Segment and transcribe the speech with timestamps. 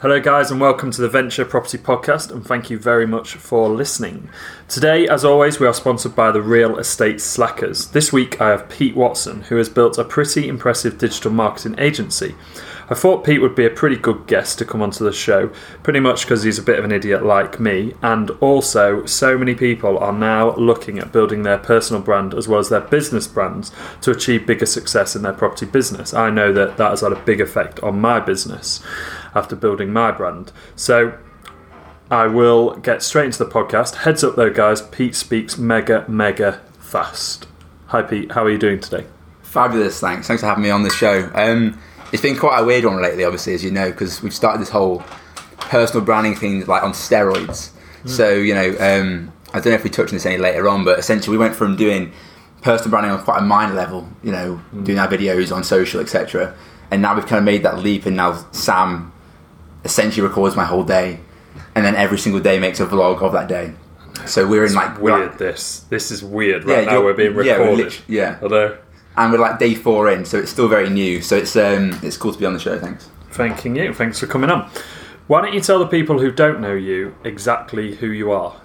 [0.00, 3.70] Hello, guys, and welcome to the Venture Property Podcast, and thank you very much for
[3.70, 4.28] listening.
[4.68, 7.92] Today, as always, we are sponsored by the Real Estate Slackers.
[7.92, 12.34] This week, I have Pete Watson, who has built a pretty impressive digital marketing agency.
[12.88, 15.48] I thought Pete would be a pretty good guest to come onto the show,
[15.82, 19.54] pretty much because he's a bit of an idiot like me, and also, so many
[19.54, 23.72] people are now looking at building their personal brand as well as their business brands
[24.02, 26.12] to achieve bigger success in their property business.
[26.12, 28.84] I know that that has had a big effect on my business
[29.36, 30.50] after building my brand.
[30.74, 31.16] So
[32.10, 33.96] I will get straight into the podcast.
[33.96, 37.46] Heads up though, guys, Pete speaks mega, mega fast.
[37.88, 38.32] Hi, Pete.
[38.32, 39.06] How are you doing today?
[39.42, 40.26] Fabulous, thanks.
[40.26, 41.30] Thanks for having me on the show.
[41.34, 41.78] Um,
[42.12, 44.70] it's been quite a weird one lately, obviously, as you know, because we've started this
[44.70, 45.04] whole
[45.58, 47.70] personal branding thing like on steroids.
[48.04, 48.08] Mm.
[48.08, 50.84] So, you know, um, I don't know if we touch on this any later on,
[50.84, 52.12] but essentially we went from doing
[52.62, 54.84] personal branding on quite a minor level, you know, mm.
[54.84, 56.54] doing our videos on social, etc.
[56.90, 59.12] And now we've kind of made that leap, and now Sam
[59.86, 61.20] essentially records my whole day,
[61.74, 63.72] and then every single day makes a vlog of that day.
[64.26, 65.30] So we're in like weird.
[65.30, 66.64] Like, this this is weird.
[66.64, 67.96] Right yeah, now we're being recorded.
[68.08, 68.76] Yeah, although
[69.16, 71.22] and we're like day four in, so it's still very new.
[71.22, 72.78] So it's um it's cool to be on the show.
[72.78, 73.08] Thanks.
[73.30, 73.94] Thanking you.
[73.94, 74.70] Thanks for coming on.
[75.26, 78.60] Why don't you tell the people who don't know you exactly who you are?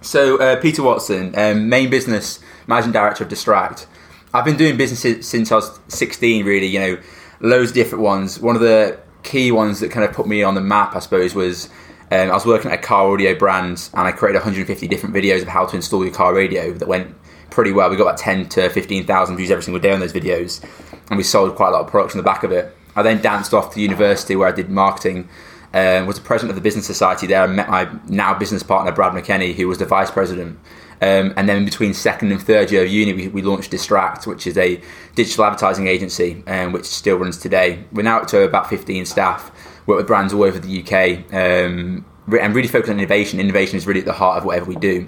[0.00, 3.86] So uh, Peter Watson, um, main business managing director of Distract.
[4.32, 6.44] I've been doing business since I was 16.
[6.44, 6.98] Really, you know,
[7.40, 8.40] loads of different ones.
[8.40, 11.34] One of the key ones that kind of put me on the map, I suppose,
[11.34, 11.68] was
[12.12, 15.42] um, I was working at a car audio brand and I created 150 different videos
[15.42, 17.14] of how to install your car radio that went
[17.50, 17.90] pretty well.
[17.90, 20.62] We got about 10 to 15,000 views every single day on those videos
[21.08, 22.76] and we sold quite a lot of products on the back of it.
[22.94, 25.28] I then danced off to university where I did marketing.
[25.72, 27.42] Um, was the president of the business society there.
[27.42, 30.56] I met my now business partner Brad McKenney, who was the vice president.
[31.04, 34.46] Um, and then between second and third year of uni, we, we launched Distract, which
[34.46, 34.80] is a
[35.14, 37.84] digital advertising agency, um, which still runs today.
[37.92, 39.52] We're now up to about 15 staff,
[39.86, 42.06] work with brands all over the UK, um,
[42.40, 43.38] and really focus on innovation.
[43.38, 45.06] Innovation is really at the heart of whatever we do.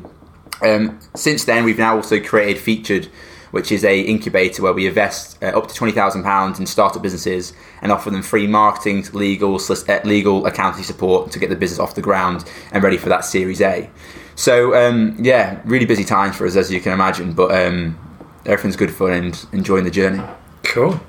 [0.60, 3.06] Um, since then, we've now also created Featured,
[3.52, 7.00] which is a incubator where we invest uh, up to twenty thousand pounds in startup
[7.00, 9.58] businesses and offer them free marketing, legal,
[10.04, 13.62] legal, accounting support to get the business off the ground and ready for that Series
[13.62, 13.88] A.
[14.36, 17.98] So um, yeah, really busy times for us as you can imagine, but um,
[18.44, 20.22] everything's good fun and enjoying the journey.
[20.62, 21.00] Cool.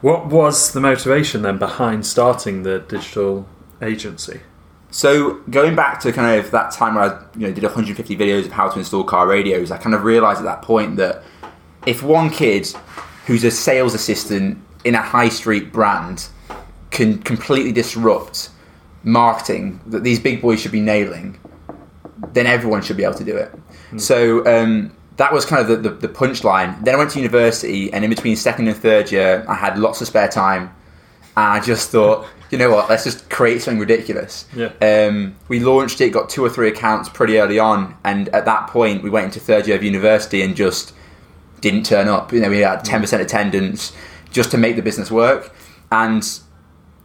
[0.00, 3.46] What was the motivation then behind starting the digital
[3.80, 4.40] agency?
[4.90, 8.46] So going back to kind of that time where I you know did 150 videos
[8.46, 11.22] of how to install car radios, I kind of realised at that point that
[11.86, 12.66] if one kid
[13.26, 16.28] who's a sales assistant in a high street brand
[16.90, 18.50] can completely disrupt
[19.04, 21.38] marketing that these big boys should be nailing,
[22.32, 23.52] then everyone should be able to do it.
[23.90, 24.00] Mm.
[24.00, 26.82] So um, that was kind of the, the, the punchline.
[26.84, 30.00] Then I went to university, and in between second and third year, I had lots
[30.00, 30.74] of spare time.
[31.36, 34.46] And I just thought, you know what, let's just create something ridiculous.
[34.54, 34.72] Yeah.
[34.80, 37.96] Um, we launched it, got two or three accounts pretty early on.
[38.04, 40.92] And at that point, we went into third year of university and just
[41.60, 42.32] didn't turn up.
[42.32, 43.22] You know, we had 10% hmm.
[43.22, 43.92] attendance
[44.30, 45.54] just to make the business work.
[45.90, 46.22] And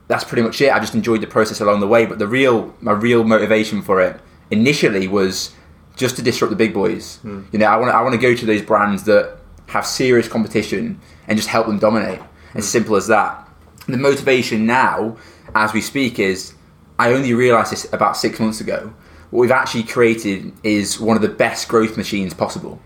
[0.07, 0.71] that's pretty much it.
[0.71, 2.05] I just enjoyed the process along the way.
[2.05, 4.19] But the real, my real motivation for it
[4.51, 5.53] initially was
[5.95, 7.19] just to disrupt the big boys.
[7.23, 7.45] Mm.
[7.51, 9.37] You know, I want to I want to go to those brands that
[9.67, 12.19] have serious competition and just help them dominate.
[12.19, 12.27] Mm.
[12.55, 13.47] As simple as that.
[13.87, 15.17] The motivation now,
[15.55, 16.53] as we speak, is
[16.99, 18.93] I only realised this about six months ago.
[19.29, 22.81] What we've actually created is one of the best growth machines possible.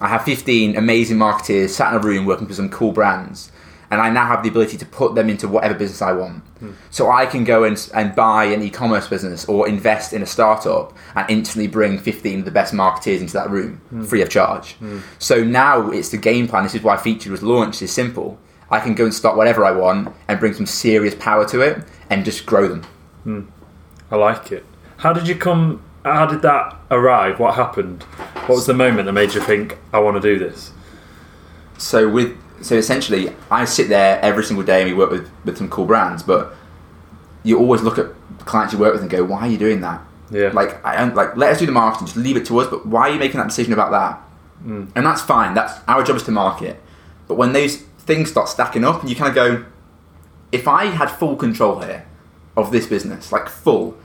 [0.00, 3.50] I have 15 amazing marketers sat in a room working for some cool brands
[3.90, 6.42] and I now have the ability to put them into whatever business I want.
[6.60, 6.74] Mm.
[6.90, 10.96] So I can go and, and buy an e-commerce business or invest in a startup
[11.14, 14.06] and instantly bring 15 of the best marketeers into that room mm.
[14.06, 14.78] free of charge.
[14.80, 15.02] Mm.
[15.18, 16.64] So now it's the game plan.
[16.64, 17.82] This is why Featured was launched.
[17.82, 18.38] It's simple.
[18.70, 21.84] I can go and start whatever I want and bring some serious power to it
[22.10, 22.82] and just grow them.
[23.24, 23.42] Hmm.
[24.10, 24.64] I like it.
[24.98, 25.82] How did you come?
[26.04, 27.40] How did that arrive?
[27.40, 28.02] What happened?
[28.46, 30.72] What was the moment that made you think I want to do this?
[31.78, 35.58] So with so essentially, I sit there every single day and we work with, with
[35.58, 36.54] some cool brands, but
[37.42, 38.06] you always look at
[38.40, 40.02] clients you work with and go, why are you doing that?
[40.30, 40.48] Yeah.
[40.48, 42.86] Like, I don't, like, let us do the marketing, just leave it to us, but
[42.86, 44.22] why are you making that decision about that?
[44.66, 44.90] Mm.
[44.94, 45.54] And that's fine.
[45.54, 46.80] That's our job is to market.
[47.28, 49.64] But when those things start stacking up and you kind of go,
[50.52, 52.06] if I had full control here
[52.56, 53.96] of this business, like full,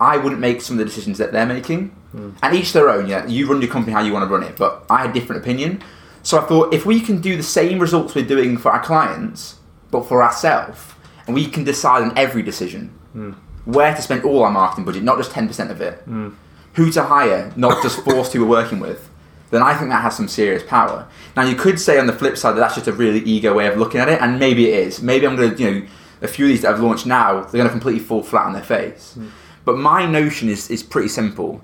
[0.00, 1.96] I wouldn't make some of the decisions that they're making.
[2.14, 2.36] Mm.
[2.42, 3.26] And each their own, yeah.
[3.26, 5.82] You run your company how you want to run it, but I had different opinion.
[6.26, 9.60] So I thought if we can do the same results we're doing for our clients,
[9.92, 10.92] but for ourselves,
[11.24, 13.36] and we can decide on every decision mm.
[13.64, 16.34] where to spend all our marketing budget, not just 10% of it, mm.
[16.72, 19.08] who to hire, not just force who we're working with,
[19.52, 21.06] then I think that has some serious power.
[21.36, 23.68] Now, you could say on the flip side that that's just a really ego way
[23.68, 25.00] of looking at it, and maybe it is.
[25.00, 25.86] Maybe I'm going to, you know,
[26.22, 28.52] a few of these that I've launched now, they're going to completely fall flat on
[28.52, 29.14] their face.
[29.14, 29.28] Hmm.
[29.64, 31.62] But my notion is, is pretty simple.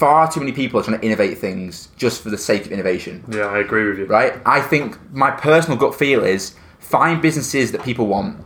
[0.00, 3.22] Far too many people are trying to innovate things just for the sake of innovation,
[3.28, 4.06] Yeah, I agree with you.
[4.06, 4.32] right?
[4.46, 8.42] I think my personal gut feel is find businesses that people want.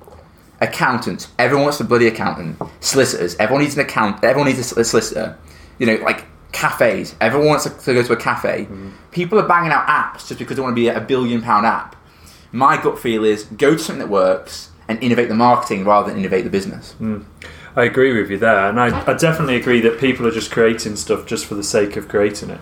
[0.61, 2.61] Accountants, everyone wants a bloody accountant.
[2.81, 4.25] Solicitors, everyone needs an account.
[4.25, 5.39] Everyone needs a solicitor.
[5.79, 8.65] You know, like cafes, everyone wants to go to a cafe.
[8.65, 8.89] Mm-hmm.
[9.13, 11.95] People are banging out apps just because they want to be a billion pound app.
[12.51, 16.19] My gut feel is go to something that works and innovate the marketing rather than
[16.19, 16.97] innovate the business.
[17.01, 17.25] Mm.
[17.77, 20.97] I agree with you there, and I, I definitely agree that people are just creating
[20.97, 22.61] stuff just for the sake of creating it.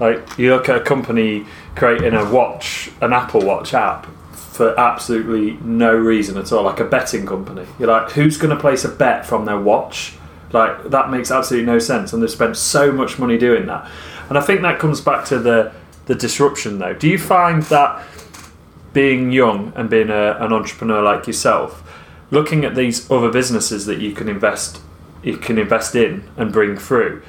[0.00, 5.52] Like you look at a company creating a watch, an Apple Watch app for absolutely
[5.66, 7.66] no reason at all, like a betting company.
[7.78, 10.14] You're like, who's going to place a bet from their watch?
[10.52, 13.90] Like that makes absolutely no sense, and they've spent so much money doing that.
[14.28, 15.72] And I think that comes back to the
[16.06, 16.94] the disruption, though.
[16.94, 18.06] Do you find that
[18.92, 21.82] being young and being a, an entrepreneur like yourself,
[22.30, 24.80] looking at these other businesses that you can invest
[25.22, 27.20] you can invest in and bring through,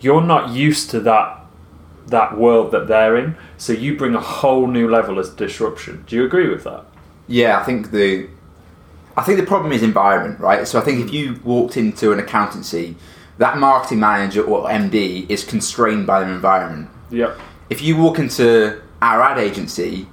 [0.00, 1.34] you're not used to that
[2.08, 3.36] that world that they're in.
[3.58, 6.04] So you bring a whole new level of disruption.
[6.06, 6.84] Do you agree with that?
[7.26, 8.28] Yeah, I think the
[9.16, 10.66] I think the problem is environment, right?
[10.66, 12.96] So I think if you walked into an accountancy,
[13.38, 16.88] that marketing manager or MD is constrained by their environment.
[17.10, 17.38] Yep.
[17.70, 20.06] If you walk into our ad agency,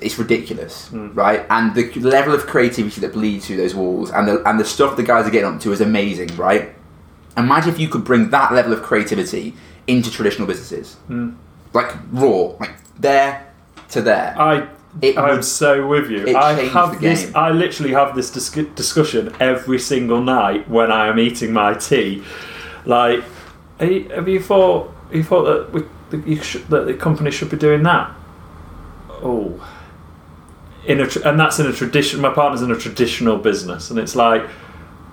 [0.00, 1.12] it's ridiculous, hmm.
[1.14, 1.46] right?
[1.50, 4.96] And the level of creativity that bleeds through those walls and the and the stuff
[4.96, 6.74] the guys are getting up to is amazing, right?
[7.36, 9.54] Imagine if you could bring that level of creativity
[9.86, 11.30] into traditional businesses, hmm.
[11.72, 13.52] like raw, like there
[13.90, 14.34] to there.
[14.38, 14.68] I
[15.02, 16.36] It I'm would- so with you.
[16.36, 17.34] I have this.
[17.34, 22.22] I literally have this dis- discussion every single night when I am eating my tea.
[22.84, 23.22] Like,
[23.80, 24.92] you- have you thought?
[25.12, 28.10] You thought that we, that, should, that the company should be doing that?
[29.22, 29.60] Oh,
[30.86, 32.20] in a and that's in a tradition.
[32.20, 34.48] My partner's in a traditional business, and it's like,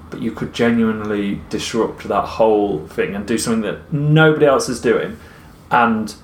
[0.10, 4.80] but you could genuinely disrupt that whole thing and do something that nobody else is
[4.80, 5.18] doing,
[5.72, 6.16] and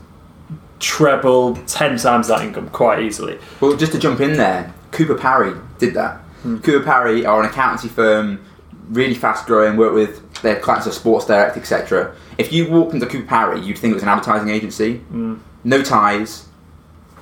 [0.79, 3.39] treble ten times that income quite easily.
[3.59, 6.17] Well, just to jump in there, Cooper Parry did that.
[6.43, 6.59] Hmm.
[6.59, 8.43] Cooper Parry are an accountancy firm,
[8.89, 12.15] really fast growing, work with their clients are Sports Direct, etc.
[12.37, 14.97] If you walked into Cooper Parry, you'd think it was an advertising agency.
[14.97, 15.37] Hmm.
[15.63, 16.45] No ties,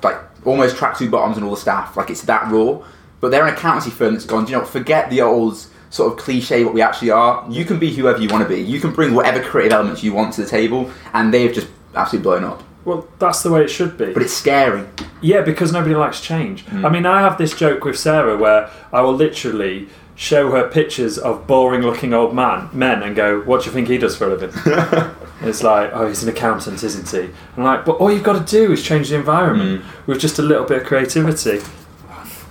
[0.02, 2.82] like almost tracksuit bottoms and all the staff, like it's that raw.
[3.20, 6.18] But they're an accountancy firm that's gone, "Do you know, forget the old sort of
[6.18, 7.46] cliche what we actually are.
[7.48, 8.60] You can be whoever you want to be.
[8.60, 12.24] You can bring whatever creative elements you want to the table, and they've just absolutely
[12.24, 12.62] blown up.
[12.84, 14.12] Well, that's the way it should be.
[14.12, 14.86] But it's scary.
[15.20, 16.64] Yeah, because nobody likes change.
[16.64, 16.86] Hmm.
[16.86, 21.18] I mean, I have this joke with Sarah where I will literally show her pictures
[21.18, 24.26] of boring looking old man men and go, What do you think he does for
[24.26, 24.50] a living?
[25.42, 27.30] it's like, Oh, he's an accountant, isn't he?
[27.56, 30.42] I'm like, But all you've got to do is change the environment with just a
[30.42, 31.60] little bit of creativity.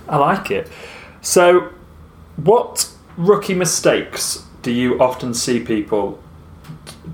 [0.07, 0.69] I like it.
[1.21, 1.71] So,
[2.37, 6.21] what rookie mistakes do you often see people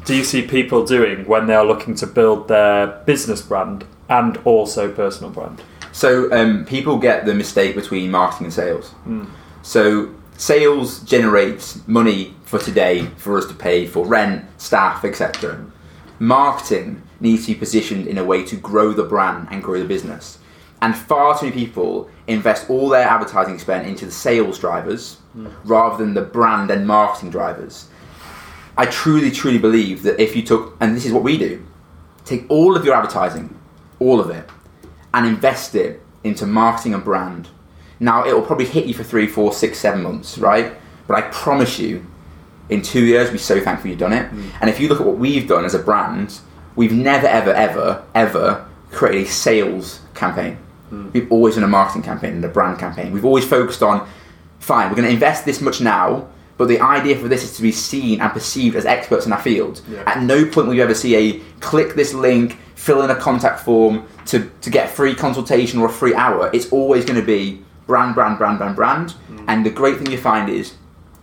[0.06, 4.38] do you see people doing when they are looking to build their business brand and
[4.38, 5.62] also personal brand?
[5.92, 8.94] So um, people get the mistake between marketing and sales.
[9.62, 15.66] So sales generates money for today for us to pay for rent, staff, etc.
[16.20, 19.86] Marketing needs to be positioned in a way to grow the brand and grow the
[19.86, 20.40] business.
[20.82, 25.48] And far too many people invest all their advertising spend into the sales drivers hmm.
[25.64, 27.88] rather than the brand and marketing drivers.
[28.78, 31.66] I truly, truly believe that if you took, and this is what we do,
[32.25, 33.58] take all of your advertising,
[34.00, 34.50] all of it,
[35.13, 37.50] and invest it into marketing and brand.
[38.00, 40.74] Now it will probably hit you for three, four, six, seven months, right?
[41.08, 42.06] But I promise you,
[42.70, 44.32] in two years, we're so thankful you've done it.
[44.32, 44.52] Mm.
[44.62, 46.40] And if you look at what we've done as a brand,
[46.76, 50.58] we've never, ever, ever, ever created a sales campaign.
[50.92, 51.14] Mm.
[51.14, 53.12] We've always done a marketing campaign and a brand campaign.
[53.12, 54.08] We've always focused on,
[54.60, 57.62] fine, we're going to invest this much now, but the idea for this is to
[57.62, 59.82] be seen and perceived as experts in our field.
[59.90, 60.04] Yeah.
[60.06, 63.60] At no point will you ever see a click this link, fill in a contact
[63.62, 66.50] form to, to get a free consultation or a free hour.
[66.54, 69.13] It's always going to be brand, brand, brand, brand, brand.
[69.30, 69.46] Mm.
[69.48, 70.74] And the great thing you find is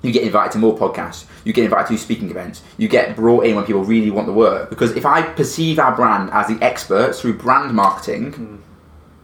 [0.02, 3.44] you get invited to more podcasts, you get invited to speaking events, you get brought
[3.44, 4.70] in when people really want the work.
[4.70, 8.58] Because if I perceive our brand as the experts through brand marketing, mm.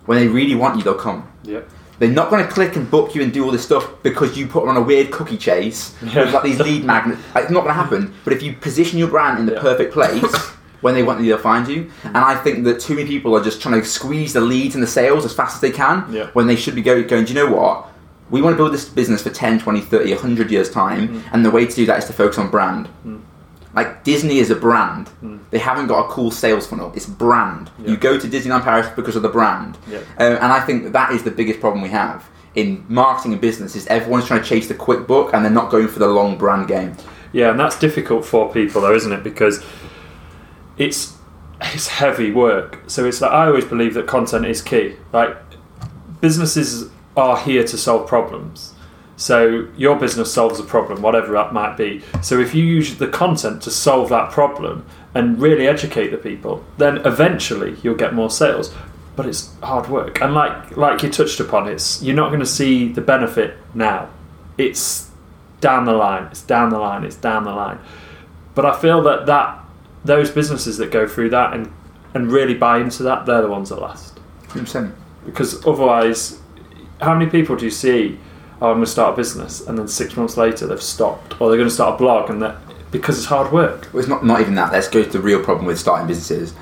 [0.06, 1.30] when they really want you, they'll come.
[1.44, 1.68] Yep.
[1.98, 4.46] They're not going to click and book you and do all this stuff because you
[4.46, 6.24] put them on a weird cookie chase Yeah.
[6.24, 7.22] with like these lead magnets.
[7.34, 8.14] Like, It's not going to happen.
[8.22, 9.60] But if you position your brand in the Yeah.
[9.60, 10.22] perfect place,
[10.80, 11.90] when they want you, they'll find you.
[12.04, 14.82] And I think that too many people are just trying to squeeze the leads and
[14.82, 16.26] the sales as fast as they can Yeah.
[16.32, 17.88] when they should be go, going, do you know what?
[18.30, 21.08] We want to build this business for 10, 20, 30, 100 years' time.
[21.08, 21.28] Mm-hmm.
[21.32, 22.88] And the way to do that is to focus on brand.
[23.06, 23.20] Mm.
[23.72, 25.10] Like Disney is a brand.
[25.50, 26.92] They haven't got a cool sales funnel.
[26.96, 27.70] It's brand.
[27.78, 27.90] Yeah.
[27.90, 29.76] You go to Disneyland Paris because of the brand.
[29.88, 29.98] Yeah.
[30.18, 33.40] Um, and I think that, that is the biggest problem we have in marketing and
[33.40, 36.08] business is everyone's trying to chase the quick book and they're not going for the
[36.08, 36.96] long brand game.
[37.32, 39.22] Yeah, and that's difficult for people though, isn't it?
[39.22, 39.62] Because
[40.78, 41.16] it's
[41.60, 42.82] it's heavy work.
[42.86, 44.96] So it's like I always believe that content is key.
[45.12, 45.36] Like
[46.20, 48.74] businesses are here to solve problems.
[49.16, 52.02] So your business solves a problem, whatever that might be.
[52.22, 56.62] So if you use the content to solve that problem and really educate the people,
[56.76, 58.74] then eventually you'll get more sales.
[59.16, 62.46] But it's hard work, and like like you touched upon, it's you're not going to
[62.46, 64.10] see the benefit now.
[64.58, 65.10] It's
[65.62, 66.24] down the line.
[66.24, 67.02] It's down the line.
[67.02, 67.78] It's down the line.
[68.54, 69.65] But I feel that that
[70.06, 71.72] those businesses that go through that and
[72.14, 74.18] and really buy into that, they're the ones that last.
[74.48, 74.94] 100%.
[75.26, 76.40] Because otherwise,
[77.00, 78.18] how many people do you see?
[78.62, 81.50] Oh, I'm going to start a business, and then six months later they've stopped, or
[81.50, 82.56] they're going to start a blog, and that
[82.90, 83.90] because it's hard work.
[83.92, 84.72] Well, it's not, not even that.
[84.72, 86.54] Let's go to the real problem with starting businesses.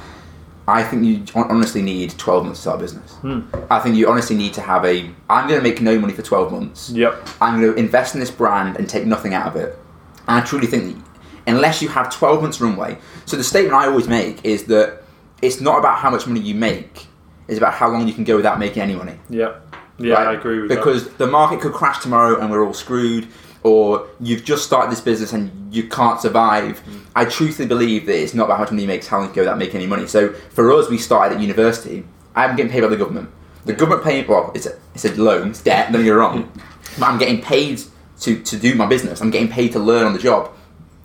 [0.67, 3.13] I think you honestly need 12 months to start a business.
[3.17, 3.43] Hmm.
[3.71, 5.11] I think you honestly need to have a.
[5.31, 6.91] I'm going to make no money for 12 months.
[6.91, 7.29] Yep.
[7.41, 9.79] I'm going to invest in this brand and take nothing out of it.
[10.27, 11.05] And I truly think that
[11.47, 15.03] unless you have 12 months runway, so the statement I always make is that
[15.43, 17.07] it's not about how much money you make,
[17.49, 19.19] it's about how long you can go without making any money.
[19.31, 19.77] Yep.
[19.99, 20.29] Yeah, right?
[20.29, 23.29] I agree with because the market could crash tomorrow and we're all screwed,
[23.63, 26.83] or you've just started this business and you can't survive.
[26.85, 27.01] Mm.
[27.15, 29.29] I truthfully believe that it's not about how much money you make, it's how long
[29.29, 30.07] you go without making any money.
[30.07, 32.05] So for us, we started at university.
[32.35, 33.31] I'm getting paid by the government.
[33.65, 35.93] The government paying well, it's a it's a loan, it's debt.
[35.93, 36.53] Don't get me wrong,
[36.99, 37.81] but I'm getting paid
[38.21, 39.21] to to do my business.
[39.21, 40.51] I'm getting paid to learn on the job.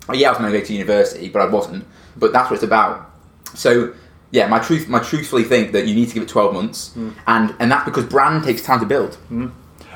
[0.08, 1.86] Oh, yeah, I was going to go to university, but I wasn't.
[2.16, 3.10] But that's what it's about.
[3.54, 3.94] So
[4.30, 7.10] yeah, my truth, my truthfully think that you need to give it 12 months, Hmm.
[7.26, 9.16] and and that's because brand takes time to build.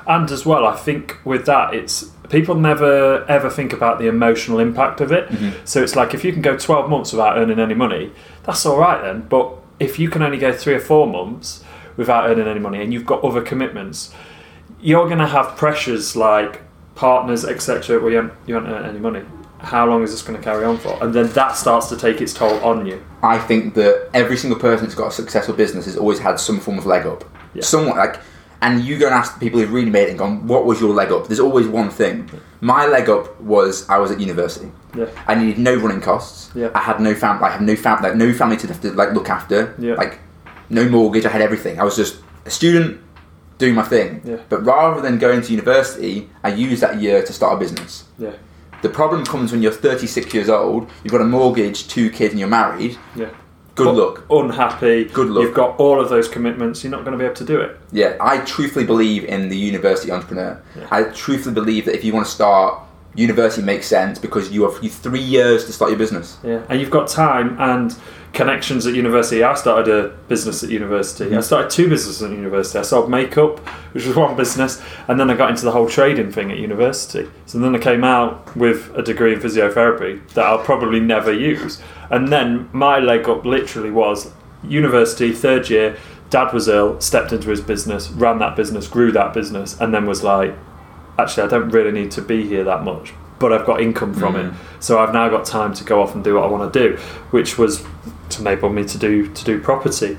[0.06, 4.58] And as well, I think with that, it's people never ever think about the emotional
[4.58, 5.30] impact of it.
[5.64, 8.76] So it's like if you can go 12 months without earning any money, that's all
[8.78, 9.22] right then.
[9.28, 11.62] But if you can only go three or four months
[11.96, 14.12] without earning any money and you've got other commitments,
[14.80, 16.62] you're going to have pressures like
[16.96, 17.98] partners, etc.
[18.00, 19.22] where you haven't, you haven't earned any money.
[19.64, 21.02] How long is this going to carry on for?
[21.02, 23.02] And then that starts to take its toll on you.
[23.22, 26.60] I think that every single person that's got a successful business has always had some
[26.60, 27.24] form of leg up.
[27.54, 27.62] Yeah.
[27.62, 28.20] Somewhat like,
[28.62, 30.80] and you go and ask the people who've really made it and gone, what was
[30.80, 31.26] your leg up?
[31.26, 32.30] There's always one thing.
[32.60, 34.70] My leg up was I was at university.
[34.96, 35.06] Yeah.
[35.26, 36.50] I needed no running costs.
[36.54, 36.70] Yeah.
[36.74, 37.44] I had no family.
[37.44, 38.08] I had no family.
[38.08, 39.74] Like, no family to to like look after.
[39.78, 39.94] Yeah.
[39.94, 40.20] Like
[40.70, 41.26] no mortgage.
[41.26, 41.78] I had everything.
[41.78, 43.00] I was just a student
[43.58, 44.22] doing my thing.
[44.24, 44.36] Yeah.
[44.48, 48.04] But rather than going to university, I used that year to start a business.
[48.18, 48.32] Yeah.
[48.84, 50.90] The problem comes when you're 36 years old.
[51.02, 52.98] You've got a mortgage, two kids, and you're married.
[53.16, 53.30] Yeah.
[53.76, 54.26] Good Un- luck.
[54.28, 55.06] Unhappy.
[55.06, 55.42] Good luck.
[55.42, 56.84] You've got all of those commitments.
[56.84, 57.80] You're not going to be able to do it.
[57.92, 60.62] Yeah, I truthfully believe in the university entrepreneur.
[60.76, 60.86] Yeah.
[60.90, 62.78] I truthfully believe that if you want to start,
[63.14, 66.38] university makes sense because you have you three years to start your business.
[66.42, 67.96] Yeah, and you've got time and
[68.34, 69.42] connections at university.
[69.42, 71.26] I started a business at university.
[71.26, 71.38] Mm-hmm.
[71.38, 72.78] I started two businesses at university.
[72.78, 73.60] I sold makeup,
[73.92, 77.28] which was one business, and then I got into the whole trading thing at university.
[77.46, 81.80] So then I came out with a degree in physiotherapy that I'll probably never use.
[82.10, 84.30] And then my leg up literally was
[84.62, 85.96] university, third year.
[86.30, 90.06] Dad was ill, stepped into his business, ran that business, grew that business, and then
[90.06, 90.54] was like,
[91.18, 94.36] actually, I don't really need to be here that much, but I've got income from
[94.36, 94.52] it.
[94.52, 94.56] Mm.
[94.80, 96.96] So I've now got time to go off and do what I want to do,
[97.30, 97.84] which was
[98.30, 100.18] to enable me to do to do property.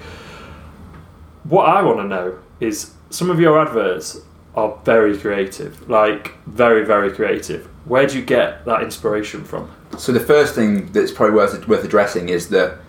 [1.44, 4.22] What I want to know is some of your adverts
[4.56, 7.68] are very creative, like very very creative.
[7.86, 9.70] Where do you get that inspiration from?
[9.98, 12.80] So the first thing that's probably worth worth addressing is that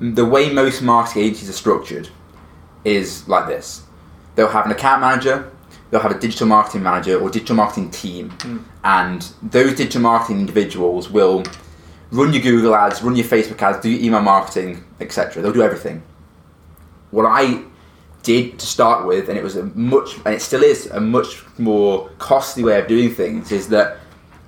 [0.00, 2.08] the way most marketing agencies are structured
[2.84, 3.82] is like this:
[4.34, 5.50] they'll have an account manager,
[5.94, 8.58] they'll have a digital marketing manager or digital marketing team, hmm.
[8.82, 11.44] and those digital marketing individuals will
[12.10, 15.40] run your Google ads, run your Facebook ads, do your email marketing, etc.
[15.40, 16.02] They'll do everything.
[17.12, 17.62] What I
[18.24, 21.44] did to start with, and it was a much, and it still is a much
[21.58, 23.98] more costly way of doing things, is that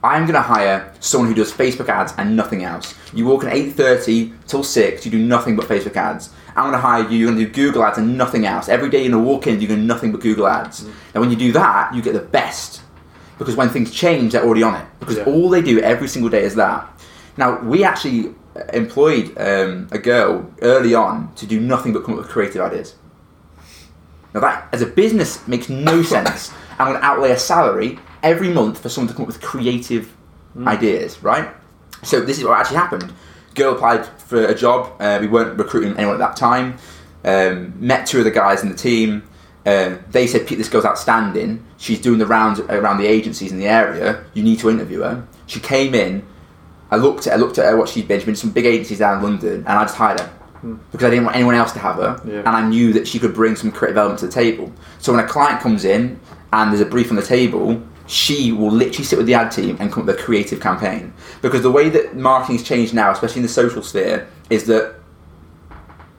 [0.03, 2.93] I'm going to hire someone who does Facebook ads and nothing else.
[3.15, 6.31] You walk at 8.30 till 6, you do nothing but Facebook ads.
[6.57, 8.69] I'm going to hire you, you're going to do Google ads and nothing else.
[8.69, 10.85] Every day you're going to walk in, you're doing nothing but Google ads.
[10.85, 10.93] Mm.
[11.15, 12.83] Now when you do that, you get the best.
[13.39, 14.87] Because when things change, they're already on it.
[14.99, 15.25] Because Yeah.
[15.25, 16.89] all they do every single day is that.
[17.37, 22.15] Now, we actually uh, employed um, a girl early on to do nothing but come
[22.15, 22.95] up with creative ideas.
[24.33, 26.53] Now that, as a business, makes no sense.
[26.79, 30.17] I'm going to outlay a salary every month for someone to come up with creative
[30.57, 30.67] mm.
[30.67, 31.51] ideas, right?
[32.03, 33.13] So this is what actually happened.
[33.57, 34.93] Girl applied for a job.
[35.01, 36.77] Uh, we weren't recruiting anyone at that time.
[37.25, 39.23] Um, met two of the guys in the team.
[39.65, 41.65] Um, they said, "Pete, this girl's outstanding.
[41.79, 44.23] She's doing the rounds around the agencies in the area.
[44.35, 46.23] You need to interview her." She came in.
[46.91, 48.21] I looked at her, looked at her what she'd been.
[48.21, 50.31] She'd been to some big agencies down in London, and I just hired her.
[50.91, 52.39] because I didn't want anyone else to have her, Yeah.
[52.39, 54.73] and I knew that she could bring some creative element to the table.
[54.99, 56.19] So when a client comes in
[56.53, 59.77] and there's a brief on the table, she will literally sit with the ad team
[59.81, 61.13] and come up with a creative campaign.
[61.43, 64.95] Because the way that marketing's changed now, especially in the social sphere, is that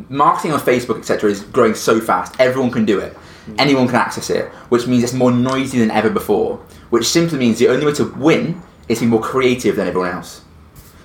[0.10, 2.36] marketing on Facebook, etc., is growing so fast.
[2.40, 3.14] Everyone can do it.
[3.48, 3.56] Mm.
[3.60, 6.58] Anyone can access it, which means it's more noisy than ever before.
[6.90, 10.12] Which simply means the only way to win is to be more creative than everyone
[10.12, 10.42] else.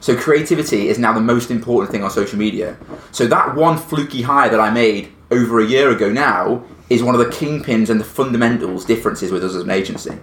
[0.00, 2.76] So creativity is now the most important thing on social media.
[3.12, 7.14] So that one fluky hire that I made over a year ago now is one
[7.14, 10.18] of the kingpins and the fundamentals differences with us as an agency.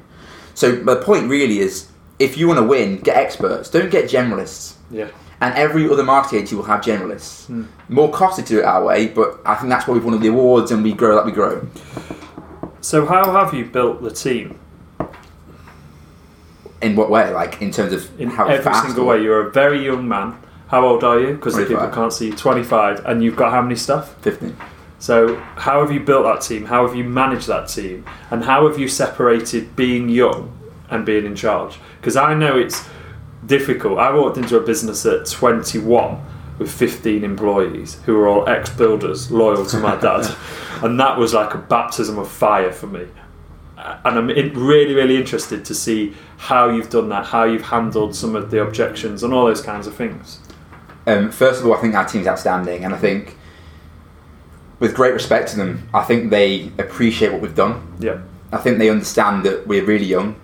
[0.60, 1.88] So the point really is,
[2.20, 3.70] if you want to win, get experts.
[3.70, 4.76] Don't get generalists.
[4.92, 5.08] Yeah.
[5.40, 7.46] And every other marketing agency will have generalists.
[7.46, 7.64] Hmm.
[7.88, 10.28] More costly to do it our way, but I think that's why we've won the
[10.28, 11.66] awards and we grow that we grow.
[12.82, 14.60] So how have you built the team
[16.82, 17.34] In what way?
[17.34, 19.24] Like in terms of in how every fast single way?
[19.24, 20.38] You're a very young man.
[20.68, 21.36] How old are you?
[21.36, 22.36] Because the people can't see you.
[22.36, 24.14] 25, and you've got how many staff?
[24.22, 24.58] Fifteen.
[25.00, 26.66] So, how have you built that team?
[26.66, 28.06] How have you managed that team?
[28.32, 30.58] And how have you separated being young
[30.90, 31.80] and being in charge?
[32.00, 32.88] Because I know it's
[33.46, 33.98] difficult.
[33.98, 36.22] I walked into a business at 21
[36.60, 40.30] with 15 employees who were all ex builders loyal to my dad.
[40.84, 43.08] and that was like a baptism of fire for me.
[43.78, 48.36] And I'm really, really interested to see how you've done that, how you've handled some
[48.36, 50.40] of the objections, and all those kinds of things.
[51.08, 53.38] Um, first of all, I think our team's outstanding, and I think,
[54.80, 57.96] with great respect to them, I think they appreciate what we've done.
[58.00, 58.22] Yeah.
[58.52, 60.40] I think they understand that we're really young.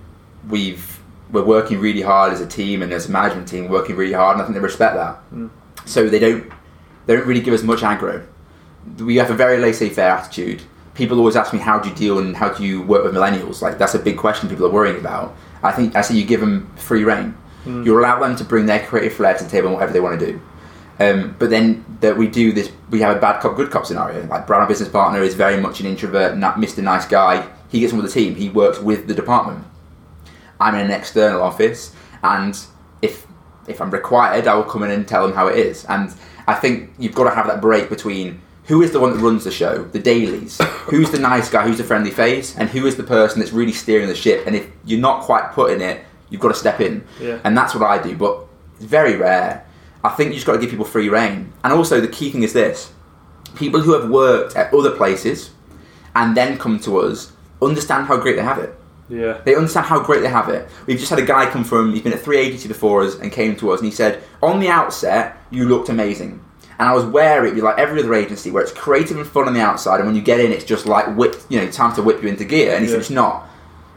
[0.50, 1.00] We've
[1.32, 4.36] we're working really hard as a team and as a management team, working really hard,
[4.36, 5.20] and I think they respect that.
[5.34, 5.50] Mm.
[5.86, 6.52] So they don't
[7.06, 8.26] they don't really give us much aggro.
[9.00, 10.62] We have a very laissez-faire attitude.
[10.94, 13.62] People always ask me how do you deal and how do you work with millennials?
[13.62, 15.36] Like that's a big question people are worrying about.
[15.64, 17.36] I think I say you give them free reign.
[17.66, 17.86] Mm.
[17.86, 20.20] You allow them to bring their creative flair to the table and whatever they want
[20.20, 20.42] to do.
[21.00, 24.26] Um, but then that we do this, we have a bad cop, good cop scenario.
[24.28, 26.82] Like Brown, our business partner, is very much an introvert, not Mr.
[26.82, 27.48] Nice Guy.
[27.70, 28.36] He gets on with the team.
[28.36, 29.66] He works with the department.
[30.60, 32.58] I'm in an external office, and
[33.02, 33.28] if
[33.68, 35.86] if I'm required, I will come in and tell them how it is.
[35.86, 36.14] And
[36.48, 39.44] I think you've got to have that break between who is the one that runs
[39.44, 42.96] the show, the dailies, who's the nice guy, who's the friendly face, and who is
[42.96, 44.46] the person that's really steering the ship.
[44.48, 47.06] And if you're not quite putting it, you've got to step in.
[47.20, 47.40] Yeah.
[47.44, 48.16] And that's what I do.
[48.16, 49.65] But it's very rare.
[50.06, 51.52] I think you just got to give people free reign.
[51.64, 52.92] And also, the key thing is this:
[53.56, 55.52] people who have worked at other places
[56.16, 58.76] and then come to us understand how great they have it.
[59.10, 59.42] Yeah.
[59.46, 60.68] They understand how great they have it.
[60.86, 63.56] We've just had a guy come from, he's been at 380 before us and came
[63.58, 66.44] to us and he said, On the outset, you looked amazing.
[66.78, 69.48] And I was wary it'd be like every other agency where it's creative and fun
[69.48, 71.96] on the outside, and when you get in, it's just like whip, you know, time
[71.96, 72.76] to whip you into gear.
[72.76, 73.48] And he said, It's not.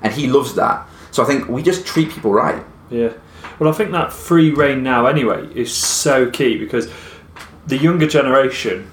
[0.03, 0.87] And he loves that.
[1.11, 2.64] So I think we just treat people right.
[2.88, 3.14] Yeah.
[3.59, 6.90] Well, I think that free reign now, anyway, is so key because
[7.66, 8.90] the younger generation,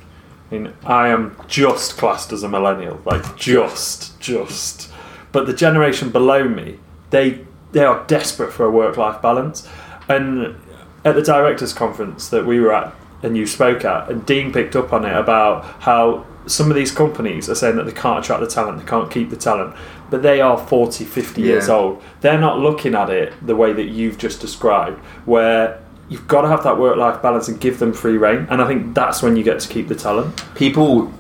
[0.49, 4.91] I mean, I am just classed as a millennial, like just, just.
[5.31, 9.67] But the generation below me, they they are desperate for a work life balance.
[10.07, 10.55] And
[11.03, 14.75] at the directors' conference that we were at and you spoke at, and Dean picked
[14.75, 18.41] up on it about how some of these companies are saying that they can't attract
[18.41, 19.75] the talent, they can't keep the talent,
[20.09, 22.01] but they are 40, 50 years old.
[22.21, 26.47] They're not looking at it the way that you've just described, where you've got to
[26.47, 28.47] have that work life balance and give them free reign.
[28.49, 30.43] And I think that's when you get to keep the talent.
[30.55, 31.11] People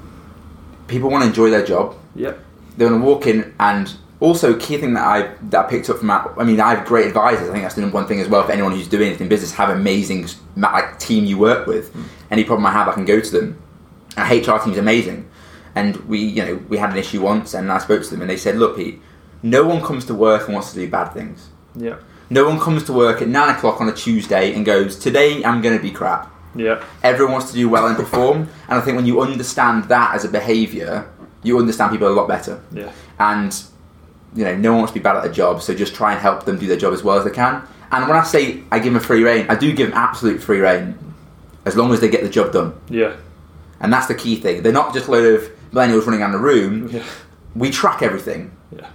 [0.87, 1.95] people want to enjoy their job.
[2.15, 2.39] Yep.
[2.77, 5.97] They want to walk in and also key thing that I that I picked up
[5.97, 8.19] from that I mean I have great advisors I think that's the number one thing
[8.21, 11.67] as well for anyone who's doing anything in business have amazing like team you work
[11.67, 12.03] with hmm.
[12.31, 13.61] any problem I have I can go to them
[14.17, 15.27] our HR team's amazing
[15.75, 18.29] and we you know we had an issue once and I spoke to them and
[18.29, 19.01] they said look Pete
[19.43, 22.01] no one comes to work and wants to do bad things Yep.
[22.29, 25.61] no one comes to work at 9 o'clock on a Tuesday and goes today I'm
[25.61, 26.83] going to be crap Yep.
[27.03, 28.37] everyone wants to do well and perform
[28.69, 31.09] and I think when you understand that as a behaviour
[31.43, 32.91] you understand people a lot better Yeah.
[33.19, 33.53] and
[34.33, 36.21] you know no one wants to be bad at their job so just try and
[36.21, 38.79] help them do their job as well as they can and when i say i
[38.79, 40.97] give them free reign i do give them absolute free reign
[41.65, 43.15] as long as they get the job done Yeah.
[43.79, 44.63] And that's the key thing.
[44.63, 46.89] They're not just a load of millennials running around the room.
[46.89, 47.03] Yeah.
[47.55, 48.51] we track everything.
[48.75, 48.89] Yeah.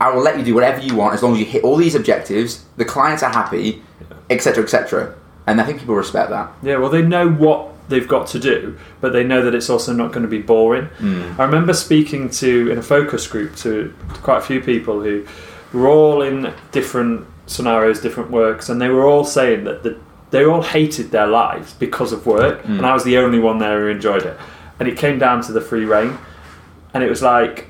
[0.00, 1.94] i will let you do whatever you want as long as you hit all these
[1.94, 3.82] objectives the clients are happy
[4.30, 5.14] etc etc
[5.46, 6.52] and i think people respect that.
[6.62, 9.92] Yeah, well, they know what they've got to do, but they know that it's also
[9.92, 10.86] not going to be boring.
[10.86, 11.40] Hmm.
[11.40, 15.26] I remember speaking to, in a focus group, to quite a few people who
[15.72, 19.98] were all in different scenarios, different works, and they were all saying that the,
[20.32, 23.80] they all hated their lives because of work, and I was the only one there
[23.80, 24.36] who enjoyed it.
[24.80, 26.18] And it came down to the free reign,
[26.92, 27.68] and it was like,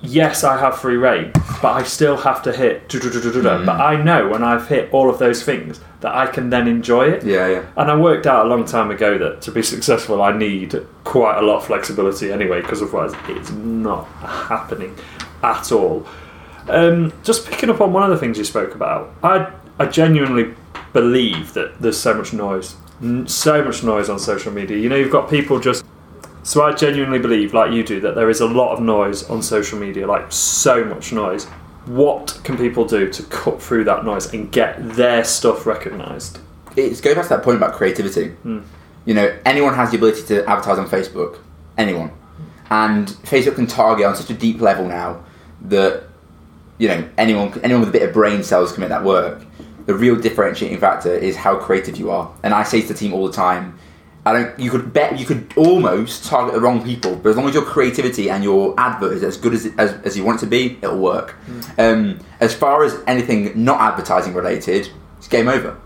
[0.00, 2.88] yes, I have free reign, but I still have to hit.
[2.88, 3.66] Mm.
[3.66, 7.08] But I know when I've hit all of those things that I can then enjoy
[7.08, 7.24] it.
[7.24, 7.66] Yeah, yeah.
[7.76, 11.38] And I worked out a long time ago that to be successful, I need quite
[11.38, 14.94] a lot of flexibility anyway, because otherwise it's not happening
[15.42, 16.06] at all.
[16.68, 20.54] Um, just picking up on one of the things you spoke about, I I genuinely
[20.92, 22.76] believe that there's so much noise,
[23.26, 24.76] so much noise on social media.
[24.76, 25.84] You know, you've got people just.
[26.42, 29.42] So I genuinely believe, like you do, that there is a lot of noise on
[29.42, 31.44] social media, like so much noise.
[31.86, 36.38] What can people do to cut through that noise and get their stuff recognised?
[36.76, 38.28] It's going back to that point about creativity.
[38.28, 38.60] Hmm.
[39.04, 41.38] You know, anyone has the ability to advertise on Facebook.
[41.76, 42.10] Anyone.
[42.70, 45.24] And Facebook can target on such a deep level now
[45.62, 46.04] that
[46.78, 49.42] you know anyone anyone with a bit of brain cells can make that work.
[49.88, 52.30] The real differentiating factor is how creative you are.
[52.42, 53.78] And I say to the team all the time,
[54.26, 54.58] I don't.
[54.58, 55.18] You could bet.
[55.18, 58.74] You could almost target the wrong people, but as long as your creativity and your
[58.78, 61.36] advert is as good as as, as you want it to be, it'll work.
[61.78, 65.78] Um, as far as anything not advertising related, it's game over.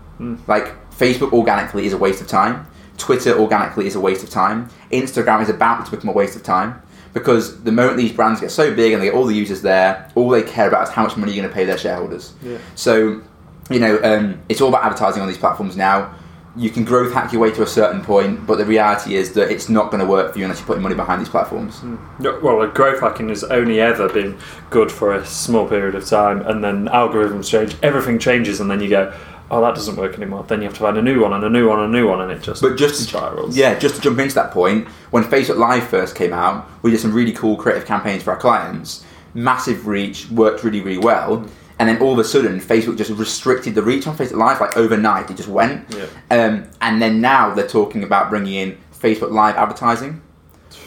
[0.47, 2.67] Like Facebook organically is a waste of time.
[2.97, 4.69] Twitter organically is a waste of time.
[4.91, 6.81] Instagram is about to become a waste of time
[7.13, 10.11] because the moment these brands get so big and they get all the users there,
[10.15, 12.33] all they care about is how much money you're going to pay their shareholders.
[12.41, 12.57] Yeah.
[12.75, 13.21] So,
[13.69, 16.13] you know, um, it's all about advertising on these platforms now.
[16.55, 19.49] You can growth hack your way to a certain point, but the reality is that
[19.51, 21.81] it's not going to work for you unless you're putting money behind these platforms.
[22.19, 24.37] No, Well, like, growth hacking has only ever been
[24.69, 28.81] good for a small period of time, and then algorithms change, everything changes, and then
[28.81, 29.11] you go,
[29.49, 30.43] oh, that doesn't work anymore.
[30.47, 32.07] Then you have to find a new one, and a new one, and a new
[32.07, 33.57] one, and it just But just spirals.
[33.57, 36.99] Yeah, just to jump into that point, when Facebook Live first came out, we did
[36.99, 39.03] some really cool creative campaigns for our clients.
[39.33, 41.47] Massive reach, worked really, really well.
[41.79, 44.77] And then all of a sudden, Facebook just restricted the reach on Facebook Live, like
[44.77, 45.85] overnight, it just went.
[45.93, 46.05] Yeah.
[46.29, 50.21] Um, and then now they're talking about bringing in Facebook Live advertising.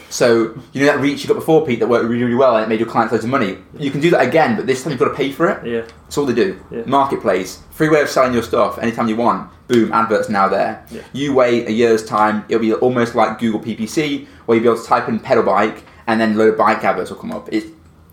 [0.09, 2.63] So, you know that reach you got before, Pete, that worked really, really well and
[2.63, 3.57] it made your clients loads of money?
[3.77, 5.67] You can do that again, but this time you've got to pay for it.
[5.67, 5.81] Yeah.
[5.81, 6.57] That's all they do.
[6.71, 6.83] Yeah.
[6.85, 9.51] Marketplace, free way of selling your stuff anytime you want.
[9.67, 10.85] Boom, adverts now there.
[10.89, 11.01] Yeah.
[11.11, 14.81] You wait a year's time, it'll be almost like Google PPC, where you'll be able
[14.81, 17.49] to type in pedal bike and then load of bike adverts will come up.
[17.51, 17.67] It's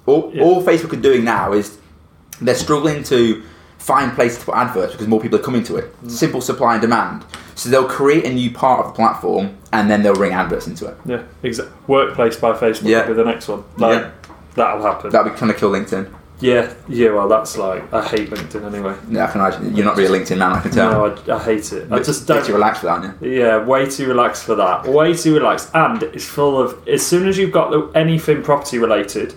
[0.04, 0.42] all, Yeah.
[0.42, 1.78] all Facebook are doing now is
[2.40, 3.42] they're struggling to
[3.78, 5.94] find places to put adverts because more people are coming to it.
[6.02, 6.10] Mm.
[6.10, 7.24] Simple supply and demand.
[7.54, 10.86] So they'll create a new part of the platform and then they'll ring adverts into
[10.86, 10.96] it.
[11.04, 11.74] Yeah, exactly.
[11.86, 13.00] Workplace by Facebook Yeah.
[13.06, 13.64] will be the next one.
[13.76, 14.10] Like, Yeah.
[14.54, 15.10] that'll happen.
[15.10, 16.06] That'll be trying to kill LinkedIn.
[16.40, 18.94] yeah, yeah, well, that's like, I hate LinkedIn anyway.
[19.08, 19.76] Yeah, I can imagine.
[19.76, 20.90] You're not really a LinkedIn man, I can tell.
[20.90, 21.92] No, I, I hate it.
[21.92, 22.44] I just don't.
[22.44, 23.30] too relaxed for that, aren't you?
[23.40, 24.86] Yeah, way too relaxed for that.
[24.86, 26.76] Way too relaxed, and it's full of.
[26.88, 29.34] As soon as you've got anything property related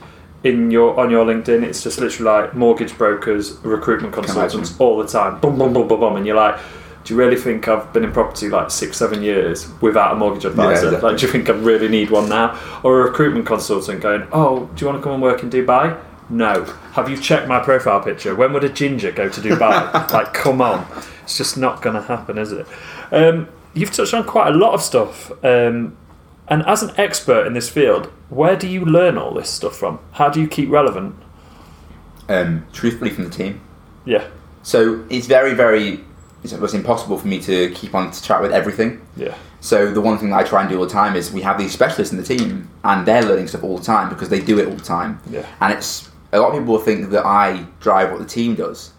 [0.47, 5.07] in your on your LinkedIn, it's just literally like mortgage brokers, recruitment consultants all the
[5.07, 5.39] time.
[5.39, 6.60] Boom, boom, boom, boom, boom, and you're like.
[7.03, 10.43] Do you really think I've been in property like six, seven years without a mortgage
[10.43, 10.88] advisor?
[10.88, 11.10] exactly.
[11.10, 12.60] Like, do you think I really need one now?
[12.83, 15.97] Or a recruitment consultant going, "Oh, do you want to come and work in Dubai?"
[16.29, 16.65] No.
[16.93, 18.36] Have you checked my profile picture?
[18.36, 20.12] When would a ginger go to Dubai?
[20.13, 20.86] like, come on,
[21.23, 22.67] it's just not going to happen, is it?
[23.12, 25.95] Um, you've touched on quite a lot of stuff, um,
[26.49, 29.99] and as an expert in this field, where do you learn all this stuff from?
[30.13, 31.15] How do you keep relevant?
[32.29, 33.62] Um, truthfully, from the team.
[34.05, 34.25] Yeah,
[34.63, 36.01] So it's very, very.
[36.43, 39.01] It's almost impossible for me to keep on to track with everything.
[39.17, 41.41] yeah, So the one thing that I try and do all the time is we
[41.41, 44.39] have these specialists in the team, and they're learning stuff all the time because they
[44.39, 45.19] do it all the time.
[45.29, 45.45] Yeah.
[45.60, 48.91] And it's a lot of people think that I drive what the team does.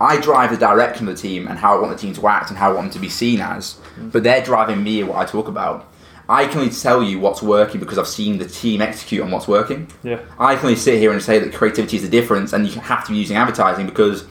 [0.00, 2.50] I drive the direction of the team and how I want the team to act
[2.50, 5.18] and how I want them to be seen as, but they're driving me and what
[5.18, 5.86] I talk about.
[6.28, 9.48] I can only tell you what's working because I've seen the team execute on what's
[9.48, 9.90] working.
[10.02, 12.80] yeah, I can only sit here and say that creativity is the difference, and you
[12.80, 14.26] have to be using advertising because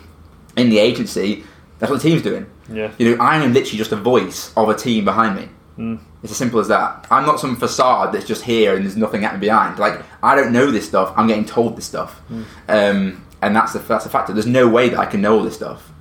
[0.55, 1.43] in the agency,
[1.79, 2.45] that's what the team's doing.
[2.71, 5.49] yeah, You know, I am literally just a voice of a team behind me.
[5.77, 5.99] Mm.
[6.23, 7.05] It's as simple as that.
[7.11, 9.77] I'm not some facade that's just here and there's nothing happening behind.
[9.77, 11.13] Like I don't know this stuff.
[11.15, 12.19] I'm getting told this stuff,
[12.67, 14.33] um, and that's the that's the factor.
[14.33, 15.91] There's no way that I can know all this stuff.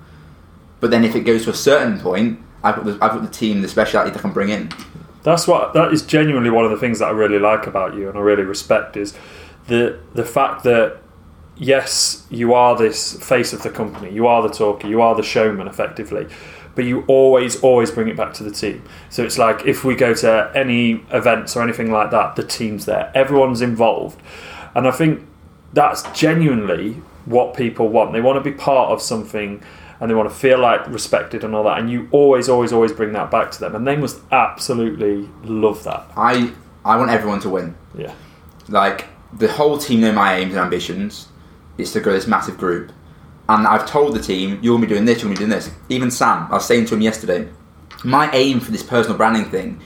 [0.80, 3.28] But then if it goes to a certain point, I've got the, I've got the
[3.30, 4.70] team, the speciality that I can bring in.
[5.26, 8.08] That's what that is genuinely one of the things that I really like about you
[8.08, 9.12] and I really respect is
[9.66, 10.98] the the fact that
[11.56, 15.24] yes, you are this face of the company, you are the talker, you are the
[15.24, 16.28] showman effectively,
[16.76, 18.84] but you always always bring it back to the team.
[19.10, 22.84] So it's like if we go to any events or anything like that, the team's
[22.84, 24.22] there, everyone's involved,
[24.76, 25.26] and I think
[25.72, 28.12] that's genuinely what people want.
[28.12, 29.60] They want to be part of something
[30.00, 31.78] and they want to feel like respected and all that.
[31.78, 33.74] And you always, always, always bring that back to them.
[33.74, 36.10] And they must absolutely love that.
[36.16, 36.52] I
[36.84, 37.76] I want everyone to win.
[37.96, 38.14] Yeah.
[38.68, 41.28] like the whole team know my aims and ambitions
[41.78, 42.92] It's to grow this massive group
[43.48, 45.70] and I've told the team you're to be doing this you're to be doing this
[45.88, 47.48] even Sam I was saying to him yesterday
[48.04, 49.80] my aim for this personal branding thing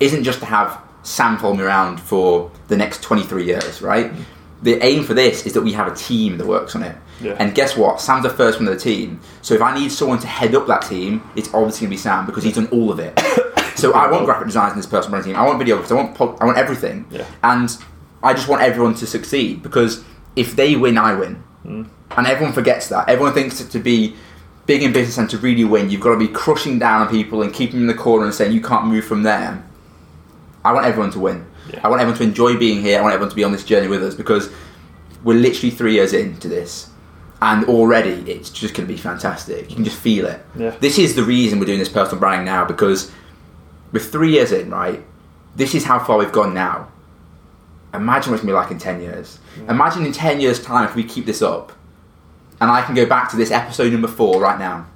[0.00, 4.24] isn't just to have Sam follow me around for the next 23 years right mm.
[4.62, 6.96] the aim for this is that we have a team that works on it.
[7.20, 7.36] Yeah.
[7.38, 8.00] And guess what?
[8.00, 9.20] Sam's the first one of the team.
[9.42, 11.96] So if I need someone to head up that team, it's obviously going to be
[11.96, 13.18] Sam because he's done all of it.
[13.76, 15.40] so I want graphic designers in this personal branding team.
[15.40, 15.90] I want videographers.
[15.90, 17.06] I want I want everything.
[17.10, 17.26] Yeah.
[17.42, 17.70] And
[18.22, 20.04] I just want everyone to succeed because
[20.36, 21.42] if they win, I win.
[21.64, 21.88] Mm.
[22.16, 23.08] And everyone forgets that.
[23.08, 24.16] Everyone thinks that to be
[24.66, 27.42] big in business and to really win, you've got to be crushing down on people
[27.42, 29.64] and keeping them in the corner and saying you can't move from there.
[30.64, 31.46] I want everyone to win.
[31.72, 31.80] Yeah.
[31.82, 32.98] I want everyone to enjoy being here.
[32.98, 34.50] I want everyone to be on this journey with us because
[35.24, 36.89] we're literally three years into this.
[37.42, 39.70] And already it's just going to be fantastic.
[39.70, 40.44] You can just feel it.
[40.56, 40.70] Yeah.
[40.80, 43.10] This is the reason we're doing this personal branding now because
[43.92, 45.02] we're three years in, right?
[45.56, 46.88] This is how far we've gone now.
[47.94, 49.38] Imagine what it's going to be like in 10 years.
[49.68, 51.72] Imagine in 10 years' time if we keep this up
[52.60, 54.86] and I can go back to this episode number four right now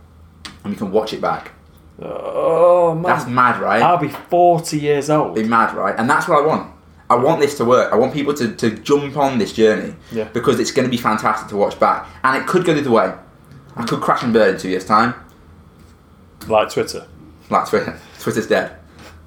[0.62, 1.52] and we can watch it back.
[2.00, 3.80] Oh man, That's mad, right?
[3.80, 5.34] I'll be forty years old.
[5.36, 5.94] be mad, right?
[5.96, 6.73] And that's what I want.
[7.10, 7.92] I want this to work.
[7.92, 10.24] I want people to, to jump on this journey Yeah.
[10.32, 12.06] because it's going to be fantastic to watch back.
[12.24, 13.12] And it could go the other way.
[13.76, 15.14] I could crash and burn in two years' time,
[16.48, 17.06] Like Twitter.
[17.50, 17.98] like Twitter.
[18.20, 18.76] Twitter's dead.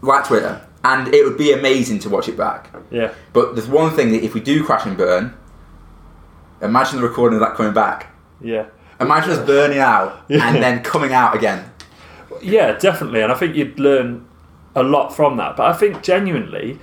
[0.02, 0.62] Like Twitter.
[0.84, 2.70] And it would be amazing to watch it back.
[2.90, 3.14] Yeah.
[3.34, 5.36] But there's one thing that if we do crash and burn,
[6.62, 8.08] imagine the recording of that coming back.
[8.42, 8.66] Yeah.
[9.00, 10.48] Imagine us burning out Yeah.
[10.50, 11.70] and then coming out again.
[12.42, 13.22] Yeah, definitely.
[13.22, 14.28] And I think you'd learn
[14.76, 15.58] a lot from that.
[15.58, 16.80] But I think genuinely,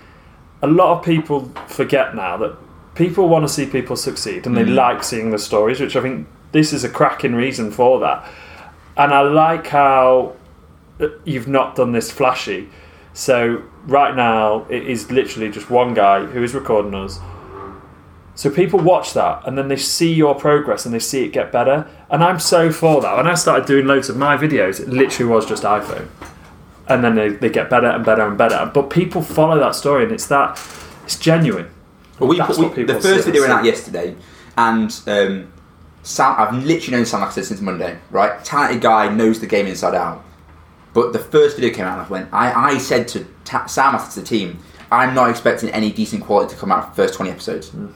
[0.64, 2.56] a lot of people forget now that
[2.94, 6.26] people want to see people succeed and they like seeing the stories, which I think
[6.52, 8.26] this is a cracking reason for that.
[8.96, 10.34] And I like how
[11.00, 12.70] uh, you've not done this flashy.
[13.12, 17.20] So right now, it is literally just one guy who is recording us.
[18.34, 21.52] So people watch that and then they see your progress and they see it get
[21.52, 21.86] better.
[22.08, 23.16] And I'm so for that.
[23.18, 26.08] When I started doing loads of my videos, it literally was just iPhone.
[26.88, 28.70] And then they, they get better and better and better.
[28.72, 30.60] But people follow that story and it's that,
[31.04, 31.70] it's genuine.
[32.18, 34.14] Well, we, That's we- what people the first see- video went out yesterday,
[34.56, 35.52] and um,
[36.02, 37.98] Sam, I've literally known Sam like since Monday.
[38.10, 40.22] Right, talented guy, knows the game inside out.
[40.92, 42.28] But the first video came out, and I went.
[42.32, 44.60] I, I said to ta- Sam, to the team,
[44.92, 47.70] I'm not expecting any decent quality to come out the first 20 episodes.
[47.70, 47.88] Hmm.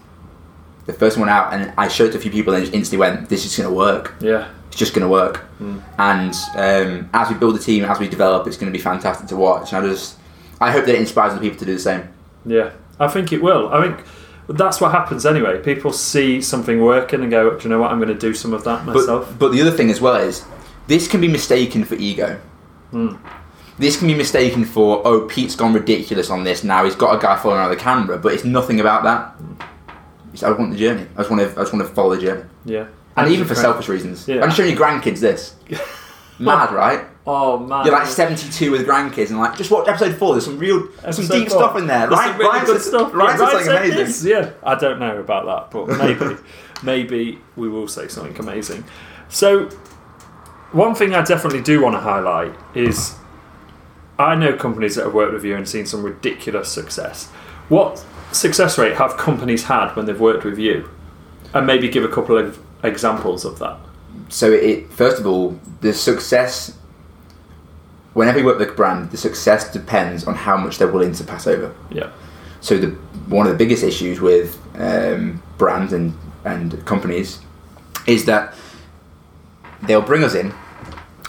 [0.86, 2.74] The first one out, and I showed it to a few people, and they just
[2.74, 4.14] instantly went, "This is going to work.
[4.20, 4.48] Yeah.
[4.68, 5.78] It's just going to work." Hmm.
[5.98, 9.28] And um, as we build the team, as we develop, it's going to be fantastic
[9.28, 9.72] to watch.
[9.72, 10.18] And I just,
[10.60, 12.08] I hope that it inspires other people to do the same.
[12.46, 12.70] Yeah.
[13.00, 13.68] I think it will.
[13.72, 14.06] I think
[14.48, 15.62] that's what happens anyway.
[15.62, 17.92] People see something working and go, do you know what?
[17.92, 19.28] I'm going to do some of that myself.
[19.28, 20.44] But, but the other thing as well is
[20.86, 22.40] this can be mistaken for ego.
[22.90, 23.16] Hmm.
[23.78, 26.84] This can be mistaken for oh Pete's gone ridiculous on this now.
[26.84, 29.68] He's got a guy following around the camera, but it's nothing about that.
[30.32, 31.06] It's, I want the journey.
[31.14, 31.50] I just want to.
[31.52, 32.88] I just want to follow the journey, yeah.
[33.24, 33.60] And even for Right.
[33.62, 34.26] selfish reasons.
[34.28, 34.42] Yeah.
[34.42, 35.54] I'm showing your grandkids this.
[36.38, 37.04] Mad, right?
[37.26, 37.84] Oh, man.
[37.84, 40.32] You're like 72 with grandkids, and like just watch episode four.
[40.34, 41.58] There's some real, there's some deep four.
[41.58, 42.06] stuff in there.
[42.06, 43.12] There's Ryan, some really good stuff.
[43.12, 43.98] Ryan Yeah, said Ryan something amazing.
[44.06, 46.36] this, Yeah, I don't know about that, but maybe,
[46.82, 48.84] maybe we will say something amazing.
[49.28, 49.68] So,
[50.72, 53.14] one thing I definitely do want to highlight is
[54.18, 57.26] I know companies that have worked with you and seen some ridiculous success.
[57.68, 58.02] What
[58.32, 60.88] success rate have companies had when they've worked with you?
[61.52, 63.76] And maybe give a couple of examples of that.
[64.28, 66.76] so it first of all the success
[68.14, 71.24] whenever you work with a brand the success depends on how much they're willing to
[71.24, 71.74] pass over.
[71.90, 72.10] Yeah.
[72.60, 72.88] so the
[73.28, 76.14] one of the biggest issues with um, brands and,
[76.44, 77.40] and companies
[78.06, 78.54] is that
[79.82, 80.52] they'll bring us in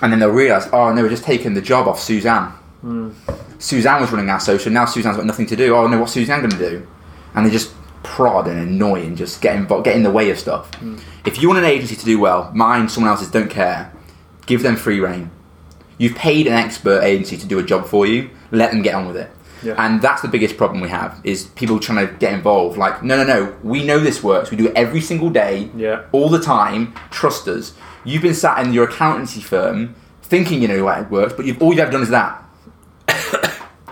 [0.01, 2.53] and then they'll realise oh no we're just taking the job off Suzanne.
[3.59, 4.71] Suzanne was running our social.
[4.71, 5.75] Now Suzanne's got nothing to do.
[5.75, 6.87] Oh no what's Suzanne going to do?
[7.35, 10.39] And they just prod and annoy and just get, involved, get in the way of
[10.39, 10.73] stuff.
[10.75, 10.97] Hmm.
[11.25, 13.91] If you want an agency to do well mine someone else's don't care.
[14.45, 15.29] Give them free reign.
[15.97, 19.05] You've paid an expert agency to do a job for you let them get on
[19.07, 19.29] with it.
[19.61, 19.75] Yeah.
[19.77, 22.77] and that's the biggest problem we have is people trying to get involved.
[22.77, 24.49] Like no no no we know this works.
[24.51, 26.03] We do it every single day Yeah.
[26.13, 26.93] all the time.
[27.11, 27.73] Trust us.
[28.05, 31.61] You've been sat in your accountancy firm thinking you know how it works but you've
[31.61, 32.41] all you've ever done is that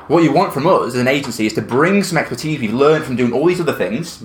[0.08, 3.04] what you want from us as an agency is to bring some expertise we've learned
[3.04, 4.24] from doing all these other things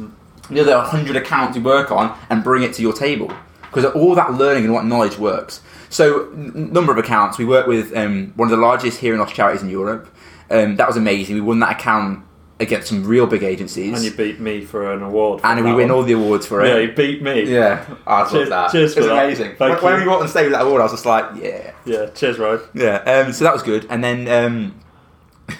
[0.51, 4.15] the other 100 accounts we work on and bring it to your table because all
[4.15, 8.33] that learning and what knowledge works so n- number of accounts we work with um,
[8.37, 10.09] one of the largest hearing loss charities in europe
[10.51, 12.25] um, that was amazing we won that account
[12.61, 15.41] against some real big agencies And you beat me for an award.
[15.41, 15.91] for and we win one.
[15.99, 16.69] all the awards for it.
[16.69, 17.43] Yeah, you beat me.
[17.53, 18.71] yeah, I love Cheers- that.
[18.71, 19.25] cheers it was for that.
[19.25, 19.57] amazing.
[19.57, 21.73] Thank when when we got on stage with that award, I was just like, yeah,
[21.85, 22.61] Yeah, cheers, Ryan.
[22.75, 22.97] yeah.
[22.99, 23.85] Um, so that was good.
[23.91, 24.75] And then, um,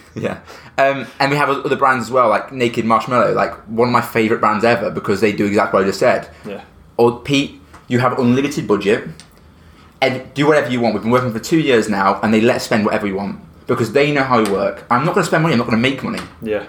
[0.15, 0.41] yeah,
[0.79, 4.01] um, and we have other brands as well, like Naked Marshmallow, like one of my
[4.01, 6.31] favourite brands ever because they do exactly what I just said.
[6.47, 6.65] Yeah.
[6.97, 9.09] Or Pete, you have unlimited budget,
[10.01, 10.95] and do whatever you want.
[10.95, 13.41] We've been working for two years now, and they let us spend whatever we want
[13.67, 14.85] because they know how we work.
[14.91, 15.53] I'm not going to spend money.
[15.53, 16.23] I'm not going to make money.
[16.43, 16.67] Yeah.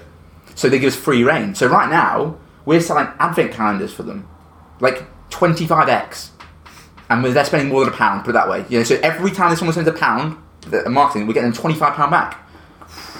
[0.56, 1.56] So they give us free reign.
[1.56, 4.28] So right now, we're selling advent calendars for them,
[4.80, 6.30] like 25x,
[7.10, 8.24] and they're spending more than a pound.
[8.24, 8.66] Put it that way.
[8.70, 11.60] You know, so every time this someone sends a pound, the marketing, we're getting them
[11.60, 12.43] 25 pound back,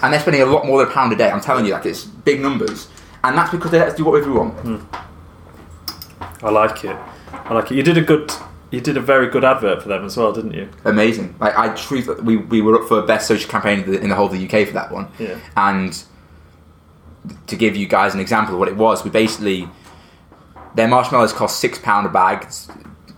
[0.04, 1.32] and they're spending a lot more than a pound a day.
[1.32, 2.90] I'm telling you, like it's big numbers,
[3.24, 4.54] and that's because they let us do whatever we want.
[4.60, 6.46] Hmm.
[6.46, 6.98] I like it.
[7.32, 7.76] I like it.
[7.76, 8.32] You did a good.
[8.70, 10.68] You did a very good advert for them as well, didn't you?
[10.84, 11.36] Amazing.
[11.40, 14.16] Like I truly, we we were up for best social campaign in the, in the
[14.16, 15.08] whole of the UK for that one.
[15.20, 15.40] Yeah.
[15.56, 16.04] And
[17.48, 19.70] to give you guys an example of what it was, we basically
[20.76, 22.68] their marshmallows cost six pound a bag, it's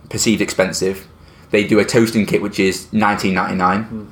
[0.08, 1.08] perceived expensive.
[1.50, 4.04] They do a toasting kit which is nineteen ninety nine, hmm.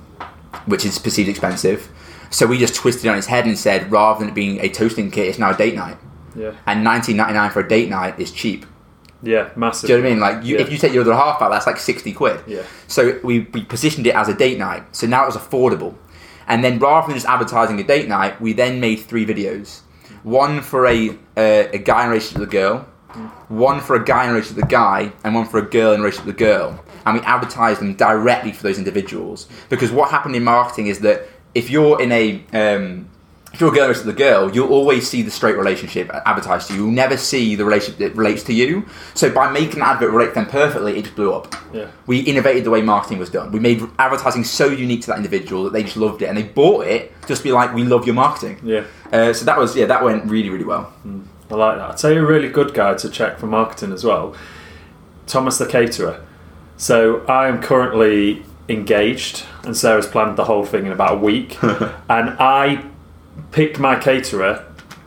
[0.66, 1.88] which is perceived expensive.
[2.34, 4.68] So we just twisted it on its head and said, rather than it being a
[4.68, 5.96] toasting kit, it's now a date night,
[6.34, 6.50] Yeah.
[6.66, 8.66] and nineteen ninety nine for a date night is cheap.
[9.22, 9.50] Yeah.
[9.54, 9.86] Massive.
[9.86, 10.20] Do you know what I mean?
[10.20, 10.62] Like, you, Yeah.
[10.62, 12.40] if you take your other half out, that's like sixty quid.
[12.48, 12.62] Yeah.
[12.88, 14.82] So we, we positioned it as a date night.
[14.96, 15.94] So now it was affordable.
[16.48, 19.80] And then rather than just advertising a date night, we then made three videos.
[20.24, 22.78] One for a uh, a guy in a relationship with a girl,
[23.48, 25.92] one for a guy in a relationship with a guy, and one for a girl
[25.92, 26.84] in a relationship with a girl.
[27.06, 29.46] And we advertised them directly for those individuals.
[29.68, 33.08] Because what happened in marketing is that if you're in a um,
[33.54, 36.74] if you're a girl with a girl, you'll always see the straight relationship advertised to
[36.74, 36.82] you.
[36.82, 38.86] You'll never see the relationship that relates to you.
[39.14, 41.54] So by making an advert relate to them perfectly, it just blew up.
[41.72, 41.88] Yeah.
[42.06, 43.52] We innovated the way marketing was done.
[43.52, 46.42] We made advertising so unique to that individual that they just loved it, and they
[46.42, 48.84] bought it just to be like, "We love your marketing." Yeah.
[49.12, 50.92] Uh, so that was yeah, that went really really well.
[51.50, 51.90] I like that.
[51.90, 54.34] I'll tell you a really good guy to check for marketing as well.
[55.26, 56.24] Thomas the caterer.
[56.76, 61.62] So I am currently engaged, and Sarah's planned the whole thing in about a week.
[61.62, 62.84] and I
[63.52, 64.64] picked my caterer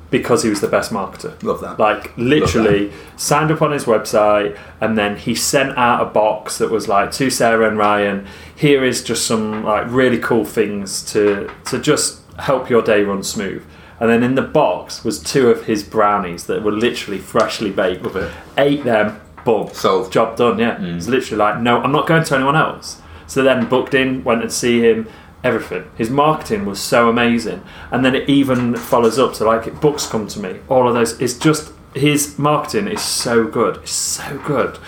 [0.10, 1.41] because he was the best marketer.
[1.43, 1.80] Love that.
[1.80, 6.72] Like literally signed up on his website, and then he sent out a box that
[6.72, 8.28] was like to Sarah and Ryan.
[8.56, 13.24] Here is just some like really cool things to to just help your day run
[13.24, 13.65] smooth.
[14.00, 18.04] And then in the box was two of his brownies that were literally freshly baked.
[18.04, 18.32] Love it.
[18.56, 20.12] Ate them, boom, Sold.
[20.12, 20.60] job done.
[20.60, 20.96] Yeah, mm.
[20.96, 23.02] it's literally like no, I'm not going to anyone else.
[23.27, 25.07] So then booked in, went and see him.
[25.43, 25.89] Everything.
[25.95, 29.35] His marketing was so amazing, and then it even follows up.
[29.35, 30.59] So like books come to me.
[30.67, 31.21] All of those.
[31.21, 33.77] It's just his marketing is so good.
[33.77, 34.79] It's so good,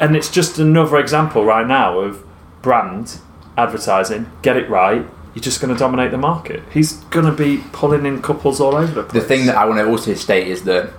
[0.00, 2.24] and it's just another example right now of
[2.60, 3.20] brand
[3.56, 4.30] advertising.
[4.42, 5.06] Get it right.
[5.34, 6.62] You're just going to dominate the market.
[6.72, 9.22] He's going to be pulling in couples all over the place.
[9.22, 10.90] The thing that I want to also state is that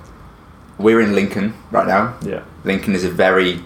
[0.78, 2.18] we're in Lincoln right now.
[2.22, 3.60] yeah, Lincoln is a very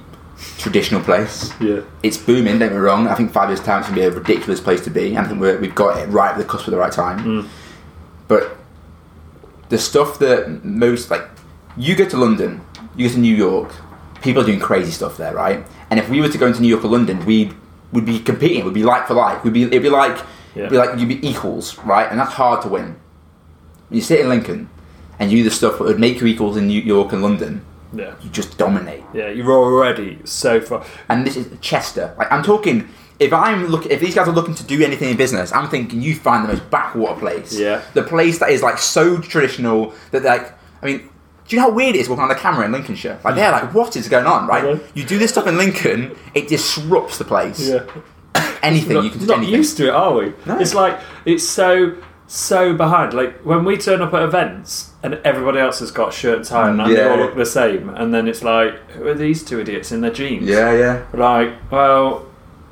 [0.57, 1.51] traditional place.
[1.59, 2.59] yeah, It's booming.
[2.59, 3.07] Don't get me wrong.
[3.07, 5.17] I think five years time it's gonna be a ridiculous place to be.
[5.17, 7.19] I think we're, we've got it right at the cusp of the right time.
[7.19, 7.47] Mm.
[8.27, 8.57] But
[9.69, 11.27] the stuff that most like,
[11.77, 12.61] you go to London,
[12.95, 13.71] you go to New York,
[14.21, 15.65] people are doing crazy stuff there, right?
[15.89, 17.51] And if we were to go into New York or London, we
[17.91, 18.65] would be competing.
[18.65, 19.43] We'd be like for like.
[19.43, 20.23] We'd be it'd be like
[20.55, 22.09] it'd be like you'd be equals, right?
[22.09, 22.95] And that's hard to win.
[23.91, 24.69] You sit in Lincoln,
[25.19, 27.63] and you do the stuff that would make you equals in New York and London.
[27.93, 29.03] Yeah, You just dominate.
[29.13, 29.29] yeah.
[29.29, 30.85] You're already so far.
[31.09, 32.13] and this is Chester.
[32.17, 35.17] Like I'm talking, if I'm look, if these guys are looking to do anything in
[35.17, 37.57] business, I'm thinking you find the most backwater place.
[37.57, 37.81] Yeah.
[37.93, 41.09] the place that is like so traditional that like, I mean.
[41.45, 43.19] Do you know how weird it is walking on the camera in Lincolnshire?
[43.21, 44.81] Like they're like, what is going on, right?
[44.93, 47.67] You do this stuff in Lincoln, it disrupts the place.
[47.67, 47.83] Yeah.
[48.63, 49.25] Anything not, you can do.
[49.25, 49.55] not anything.
[49.55, 50.33] used to it, are we?
[50.45, 50.57] No.
[50.57, 53.13] It's like it's so so behind.
[53.13, 56.69] Like when we turn up at events and everybody else has got shirt and tie
[56.69, 57.09] on and they Yeah.
[57.11, 60.11] all look the same, and then it's like, who are these two idiots in their
[60.11, 60.47] jeans?
[60.47, 61.03] Yeah, yeah.
[61.13, 62.25] Like, well,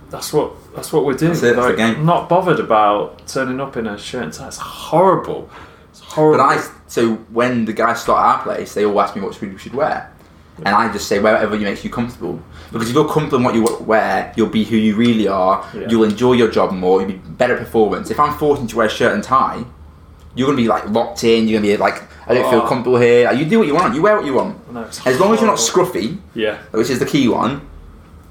[0.10, 1.32] that's what that's what we're doing.
[1.34, 2.06] That's it, that's like, the game.
[2.06, 4.48] Not bothered about turning up in a shirt and tie.
[4.48, 5.50] It's horrible.
[5.90, 6.38] It's horrible.
[6.38, 9.58] But I, so when the guys start our place, they all ask me what we
[9.58, 10.10] should wear.
[10.58, 12.40] And I just say wherever you makes you comfortable.
[12.72, 15.66] Because if you're comfortable in what you wear, you'll be who you really are.
[15.74, 15.88] Yeah.
[15.90, 17.02] You'll enjoy your job more.
[17.02, 18.12] You'll be better performance.
[18.12, 19.64] If I'm forcing to wear a shirt and tie,
[20.36, 21.48] you're gonna be like locked in.
[21.48, 22.68] You're gonna be like, I don't feel Oh.
[22.68, 23.32] comfortable here.
[23.34, 23.96] You do what you want.
[23.96, 24.72] You wear what you want.
[24.72, 26.58] No, As long as you're not scruffy, Yeah.
[26.72, 27.62] which is the key one,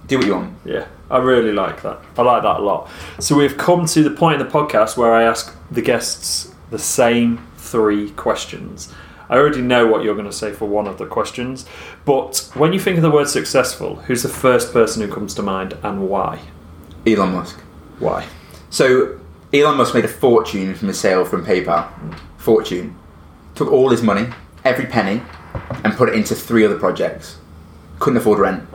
[0.06, 0.52] do what you want.
[0.64, 1.98] Yeah, I really like that.
[2.16, 2.88] I like that a lot.
[3.18, 6.78] So we've come to the point in the podcast where I ask the guests the
[6.78, 8.92] same three questions.
[9.30, 11.64] I already know what you're going to say for one of the questions,
[12.04, 15.42] but when you think of the word successful, who's the first person who comes to
[15.42, 16.40] mind and why?
[17.06, 17.60] Elon Musk.
[18.00, 18.26] Why?
[18.70, 19.20] So
[19.54, 21.88] Elon Musk made a fortune from his sale from PayPal.
[22.38, 22.96] Fortune.
[23.54, 24.26] Took all his money,
[24.64, 25.22] every penny,
[25.84, 27.38] and put it into three other projects.
[28.00, 28.68] Couldn't afford rent.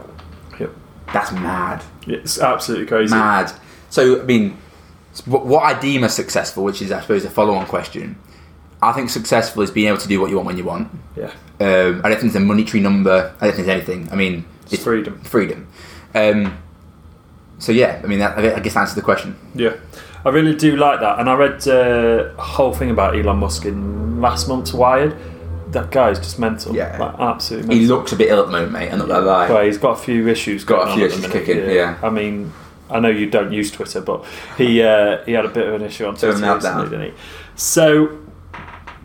[0.58, 0.72] Yep.
[1.12, 1.84] That's mad.
[2.08, 3.14] It's absolutely crazy.
[3.14, 3.51] Mad.
[3.89, 4.58] So, I mean,
[5.26, 8.18] what what I deem as successful, which is, I suppose, a follow on question,
[8.82, 10.89] I think successful is being able to do what you want when you want.
[11.15, 13.34] Yeah, Um, I don't think it's a monetary number.
[13.41, 14.09] I don't think it's anything.
[14.11, 15.19] I mean, it's freedom.
[15.21, 15.67] freedom.
[16.13, 16.57] Um,
[17.57, 19.36] so, yeah, I mean, that, I guess that answers the question.
[19.55, 19.73] Yeah,
[20.26, 21.19] I really do like that.
[21.19, 25.15] And I read uh, a whole thing about Elon Musk in last month's Wired.
[25.71, 26.76] that guy's just mental.
[26.76, 26.97] Yeah.
[26.99, 27.67] like absolutely.
[27.69, 27.82] Mental.
[27.82, 28.91] He looks a bit ill at the moment, mate.
[28.91, 29.49] I'm not gonna lie.
[29.49, 30.63] Well, he's got a few issues.
[30.63, 31.97] Got a few issues kicking, yeah.
[32.03, 32.53] I mean,
[32.89, 34.26] I know you don't use Twitter, but
[34.57, 37.17] he uh, he had a bit of an issue on Twitter recently, didn't he?
[37.55, 38.19] So.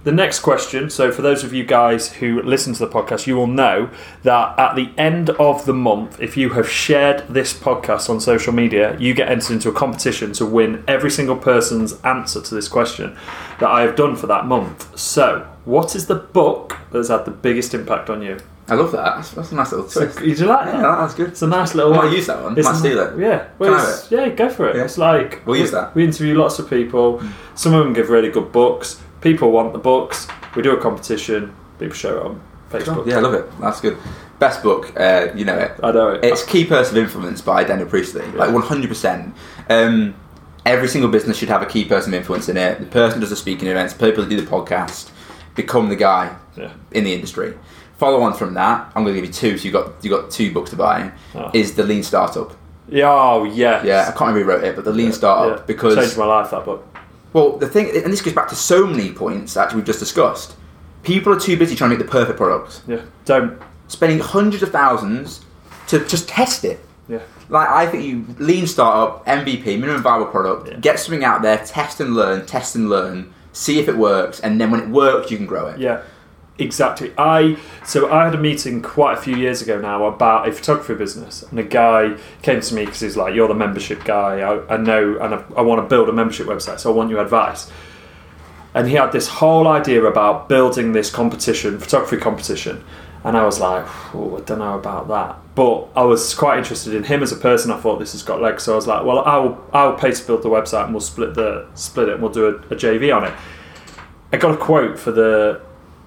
[0.02, 0.88] The next question.
[0.88, 3.90] So, for those of you guys who listen to the podcast, you will know
[4.22, 8.54] that at the end of the month, if you have shared this podcast on social
[8.54, 12.66] media, you get entered into a competition to win every single person's answer to this
[12.66, 13.14] question
[13.58, 14.98] that I have done for that month.
[14.98, 18.38] So, what is the book that's had the biggest impact on you?
[18.68, 19.16] I love that.
[19.16, 20.20] That's, that's a nice little twist.
[20.22, 20.74] You like that?
[20.76, 21.28] Yeah, that's good.
[21.30, 21.92] It's a nice little.
[21.92, 22.56] I might use that one.
[22.56, 23.18] it's Might steal it.
[23.18, 24.76] Yeah, well, Can I it's- yeah, go for it.
[24.76, 24.84] Yeah.
[24.84, 25.94] It's like We'll we, use that.
[25.94, 27.18] We interview lots of people.
[27.18, 27.32] Mm.
[27.54, 29.02] Some of them give really good books.
[29.20, 30.26] People want the books.
[30.54, 31.54] We do a competition.
[31.78, 32.40] People share it on
[32.70, 33.06] Facebook.
[33.06, 33.60] Yeah, I love it.
[33.60, 33.98] That's good.
[34.38, 35.72] Best book, uh, you know it.
[35.82, 36.24] I know it.
[36.24, 38.24] It's Key Person of Influence by Daniel Priestley.
[38.32, 39.34] Like 100%.
[39.68, 40.14] Um,
[40.64, 42.80] every single business should have a key person of influence in it.
[42.80, 45.10] The person does the speaking events, people who do the podcast,
[45.54, 46.72] become the guy yeah.
[46.92, 47.54] in the industry.
[47.98, 49.58] Follow on from that, I'm going to give you two.
[49.58, 51.12] So you got you got two books to buy.
[51.34, 51.50] Oh.
[51.52, 52.56] Is the Lean Startup?
[52.88, 53.10] Yeah.
[53.10, 53.84] Oh, yes.
[53.84, 55.12] Yeah, I can't remember who wrote it, but the Lean Yeah.
[55.12, 56.50] Startup because changed my life.
[56.50, 56.86] That book.
[57.32, 60.56] Well, the thing, and this goes back to so many points actually we've just discussed.
[61.02, 63.00] People are too busy trying to make the perfect product, Yeah.
[63.24, 63.58] Don't.
[63.88, 65.40] spending hundreds of thousands
[65.88, 66.78] to just test it.
[67.08, 67.18] Yeah.
[67.48, 70.76] Like I think you lean startup, MVP, minimum viable product, Yeah.
[70.76, 74.60] get something out there, test and learn, test and learn, see if it works, and
[74.60, 75.78] then when it works, you can grow it.
[75.80, 76.00] Yeah,
[76.60, 77.12] exactly.
[77.18, 80.94] I so I had a meeting quite a few years ago now about a photography
[80.94, 84.40] business, and a guy came to me because he's like, "You're the membership guy.
[84.40, 87.10] I, I know, and I, I want to build a membership website, so I want
[87.10, 87.70] your advice."
[88.72, 92.84] And he had this whole idea about building this competition, photography competition,
[93.24, 93.84] and I was like,
[94.14, 95.36] oh, I don't know about that.
[95.54, 97.70] But I was quite interested in him as a person.
[97.70, 100.26] I thought this has got legs, so I was like, well, I'll I'll pay to
[100.26, 103.14] build the website, and we'll split the split it, and we'll do a, a JV
[103.14, 103.34] on it.
[104.32, 105.60] I got a quote for the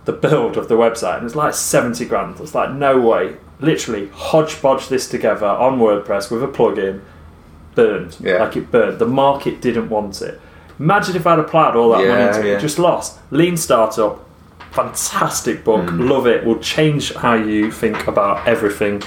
[0.06, 2.40] the build of the website, and it's like seventy grand.
[2.40, 3.38] It's like no way.
[3.60, 7.02] Literally hodgepodge this together on WordPress with a plugin.
[7.76, 8.44] Burned, Yeah.
[8.44, 9.00] like it burned.
[9.00, 10.40] The market didn't want it.
[10.80, 12.58] Imagine if I'd applied all that money to yeah.
[12.58, 13.20] it, just lost.
[13.32, 14.24] Lean startup,
[14.72, 16.10] fantastic book, Mm.
[16.10, 16.46] love it.
[16.46, 19.02] Will change how you think about everything.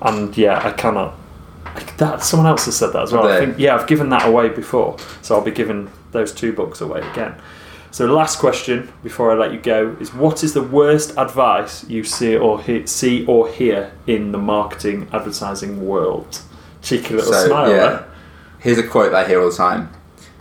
[0.00, 1.14] And yeah, I cannot.
[1.98, 3.26] That someone else has said that as well.
[3.28, 6.80] I think yeah, I've given that away before, so I'll be giving those two books
[6.80, 7.34] away again.
[7.92, 11.84] So, the last question before I let you go is: What is the worst advice
[11.88, 16.40] you see or he- see or hear in the marketing advertising world?
[16.80, 17.70] Cheeky little So smile.
[17.70, 18.08] yeah, there.
[18.60, 19.90] here's a quote that I hear all the time.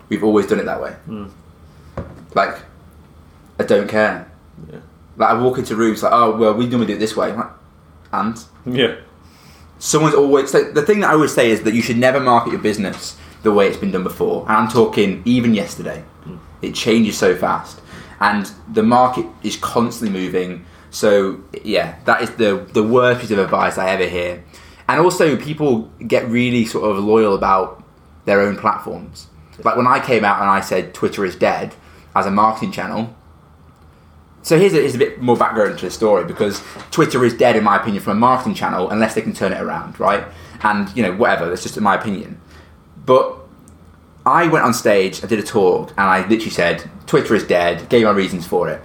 [0.09, 0.91] We've always done it that way.
[1.05, 1.25] Hmm.
[2.33, 2.55] Like,
[3.59, 4.31] I don't care.
[4.71, 4.79] Yeah.
[5.17, 7.33] Like I walk into rooms like, oh well, we normally do it this way.
[7.33, 7.47] Like,
[8.13, 8.95] and Yeah.
[9.77, 12.51] someone's always so the thing that I always say is that you should never market
[12.51, 14.43] your business the way it's been done before.
[14.47, 16.03] And I'm talking even yesterday.
[16.61, 17.81] It changes so fast,
[18.19, 20.65] and the market is constantly moving.
[20.89, 24.43] So yeah, that is the the worst piece of advice I ever hear.
[24.87, 27.83] And also, people get really sort of loyal about
[28.25, 29.27] their own platforms.
[29.63, 31.75] Like when I came out and I said Twitter is dead
[32.15, 33.15] as a marketing channel.
[34.43, 37.55] So here's a, here's a bit more background to the story because Twitter is dead
[37.55, 40.23] in my opinion from a marketing channel unless they can turn it around, right?
[40.63, 42.41] And you know whatever, that's just in my opinion.
[43.05, 43.37] But
[44.25, 47.89] I went on stage, I did a talk, and I literally said Twitter is dead,
[47.89, 48.81] gave my reasons for it.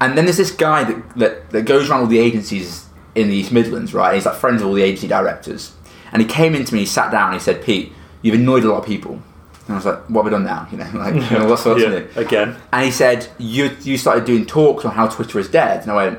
[0.00, 3.34] And then there's this guy that, that, that goes around all the agencies in the
[3.34, 4.14] East Midlands, right?
[4.14, 5.74] He's like friends of all the agency directors.
[6.12, 8.68] And he came into me, he sat down, and he said, Pete, you've annoyed a
[8.68, 9.22] lot of people.
[9.66, 10.68] And I was like, what have I done now?
[10.72, 11.88] You know, like, you know, what's what's yeah.
[11.88, 12.08] new?
[12.16, 12.56] Again.
[12.72, 15.82] And he said, you, you started doing talks on how Twitter is dead.
[15.82, 16.18] And I went,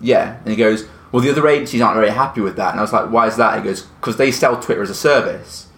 [0.00, 0.38] yeah.
[0.40, 2.70] And he goes, well, the other agencies aren't very happy with that.
[2.70, 3.58] And I was like, why is that?
[3.58, 5.68] He goes, because they sell Twitter as a service.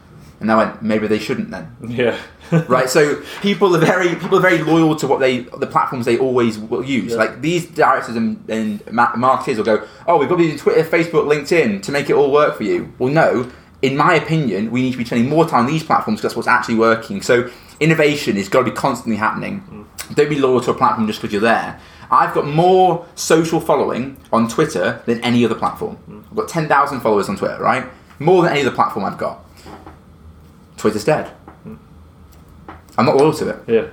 [0.42, 1.74] And I went, maybe they shouldn't then.
[1.86, 2.18] Yeah.
[2.68, 2.90] right?
[2.90, 6.58] So people are very people are very loyal to what they the platforms they always
[6.58, 7.12] will use.
[7.12, 7.18] Yeah.
[7.18, 10.82] Like these directors and, and marketers will go, "Oh, we've got to be using Twitter,
[10.82, 13.50] Facebook, LinkedIn to make it all work for you." Well, no.
[13.82, 16.36] In my opinion, we need to be spending more time on these platforms because that's
[16.36, 17.22] what's actually working.
[17.22, 19.86] So innovation is got to be constantly happening.
[20.08, 20.14] Mm.
[20.14, 21.80] Don't be loyal to a platform just because you're there.
[22.10, 25.98] I've got more social following on Twitter than any other platform.
[26.08, 26.24] Mm.
[26.30, 27.86] I've got 10,000 followers on Twitter, right?
[28.20, 29.41] More than any other platform I've got.
[30.82, 31.30] Twitter's dead.
[32.98, 33.58] I'm not loyal to it.
[33.68, 33.86] Yeah.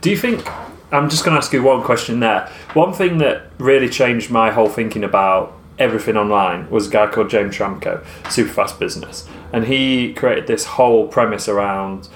[0.00, 0.48] Do you think?
[0.90, 2.50] I'm just going to ask you one question there.
[2.72, 7.28] One thing that really changed my whole thinking about everything online was a guy called
[7.28, 12.08] James Schramko, Superfast Business, and he created this whole premise around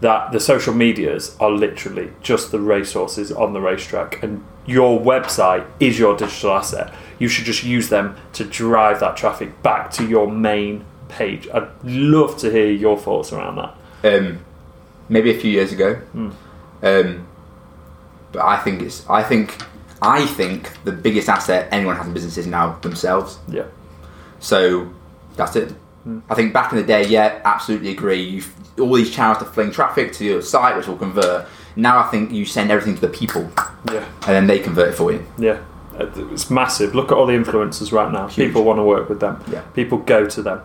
[0.00, 5.66] that the social medias are literally just the racehorses on the racetrack, and your website
[5.80, 6.94] is your digital asset.
[7.18, 11.48] You should just use them to drive that traffic back to your main page.
[11.52, 13.74] I'd love to hear your thoughts around that.
[14.14, 14.38] um,
[15.08, 16.00] maybe a few years ago.
[16.82, 17.26] Um,
[18.32, 19.56] but I think it's I think
[20.00, 23.38] I think the biggest asset anyone has in business is now themselves.
[23.48, 23.64] Yeah.
[24.40, 24.90] So
[25.36, 25.74] that's it.
[26.28, 28.20] I think back in the day, yeah, absolutely agree.
[28.22, 31.46] You've all these channels to fling traffic to your site, which will convert.
[31.76, 33.48] Now I think you send everything to the people,
[33.92, 34.04] Yeah.
[34.26, 35.24] and then they convert it for you.
[35.38, 35.58] Yeah.
[35.98, 36.94] Uh, It's massive.
[36.94, 38.26] Look at all the influencers right now.
[38.26, 38.48] Huge.
[38.48, 39.42] People want to work with them.
[39.52, 39.60] Yeah.
[39.74, 40.60] People go to them.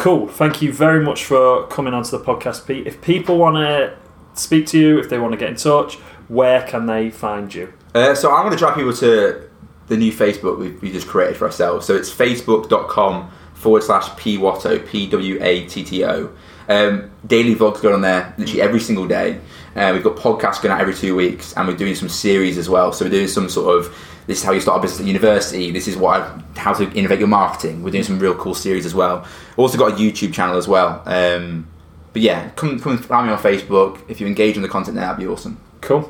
[0.00, 0.28] Cool.
[0.28, 2.86] Thank you very much for coming onto the podcast, Pete.
[2.86, 3.94] If people want to
[4.32, 5.96] speak to you, if they want to get in touch,
[6.28, 7.72] where can they find you?
[7.94, 9.50] Uh, so I'm going to drive people to
[9.88, 11.84] the new Facebook we, we just created for ourselves.
[11.84, 16.32] So it's facebook.com forward slash pwatto, P W A T T O.
[16.68, 19.38] Um, daily vlogs going on there literally every single day.
[19.76, 22.70] Uh, we've got podcasts going out every two weeks, and we're doing some series as
[22.70, 22.92] well.
[22.94, 23.94] So we're doing some sort of
[24.30, 25.72] this is how you start a business at university.
[25.72, 27.82] This is what I, how to innovate your marketing.
[27.82, 29.26] We're doing some real cool series as well.
[29.56, 31.02] Also got a YouTube channel as well.
[31.04, 31.66] Um,
[32.12, 33.98] but yeah, come come find me on Facebook.
[34.08, 35.58] If you engage in the content there, that'd be awesome.
[35.80, 36.02] Cool.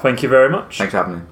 [0.00, 0.78] Thank you very much.
[0.78, 1.22] Thanks for having me.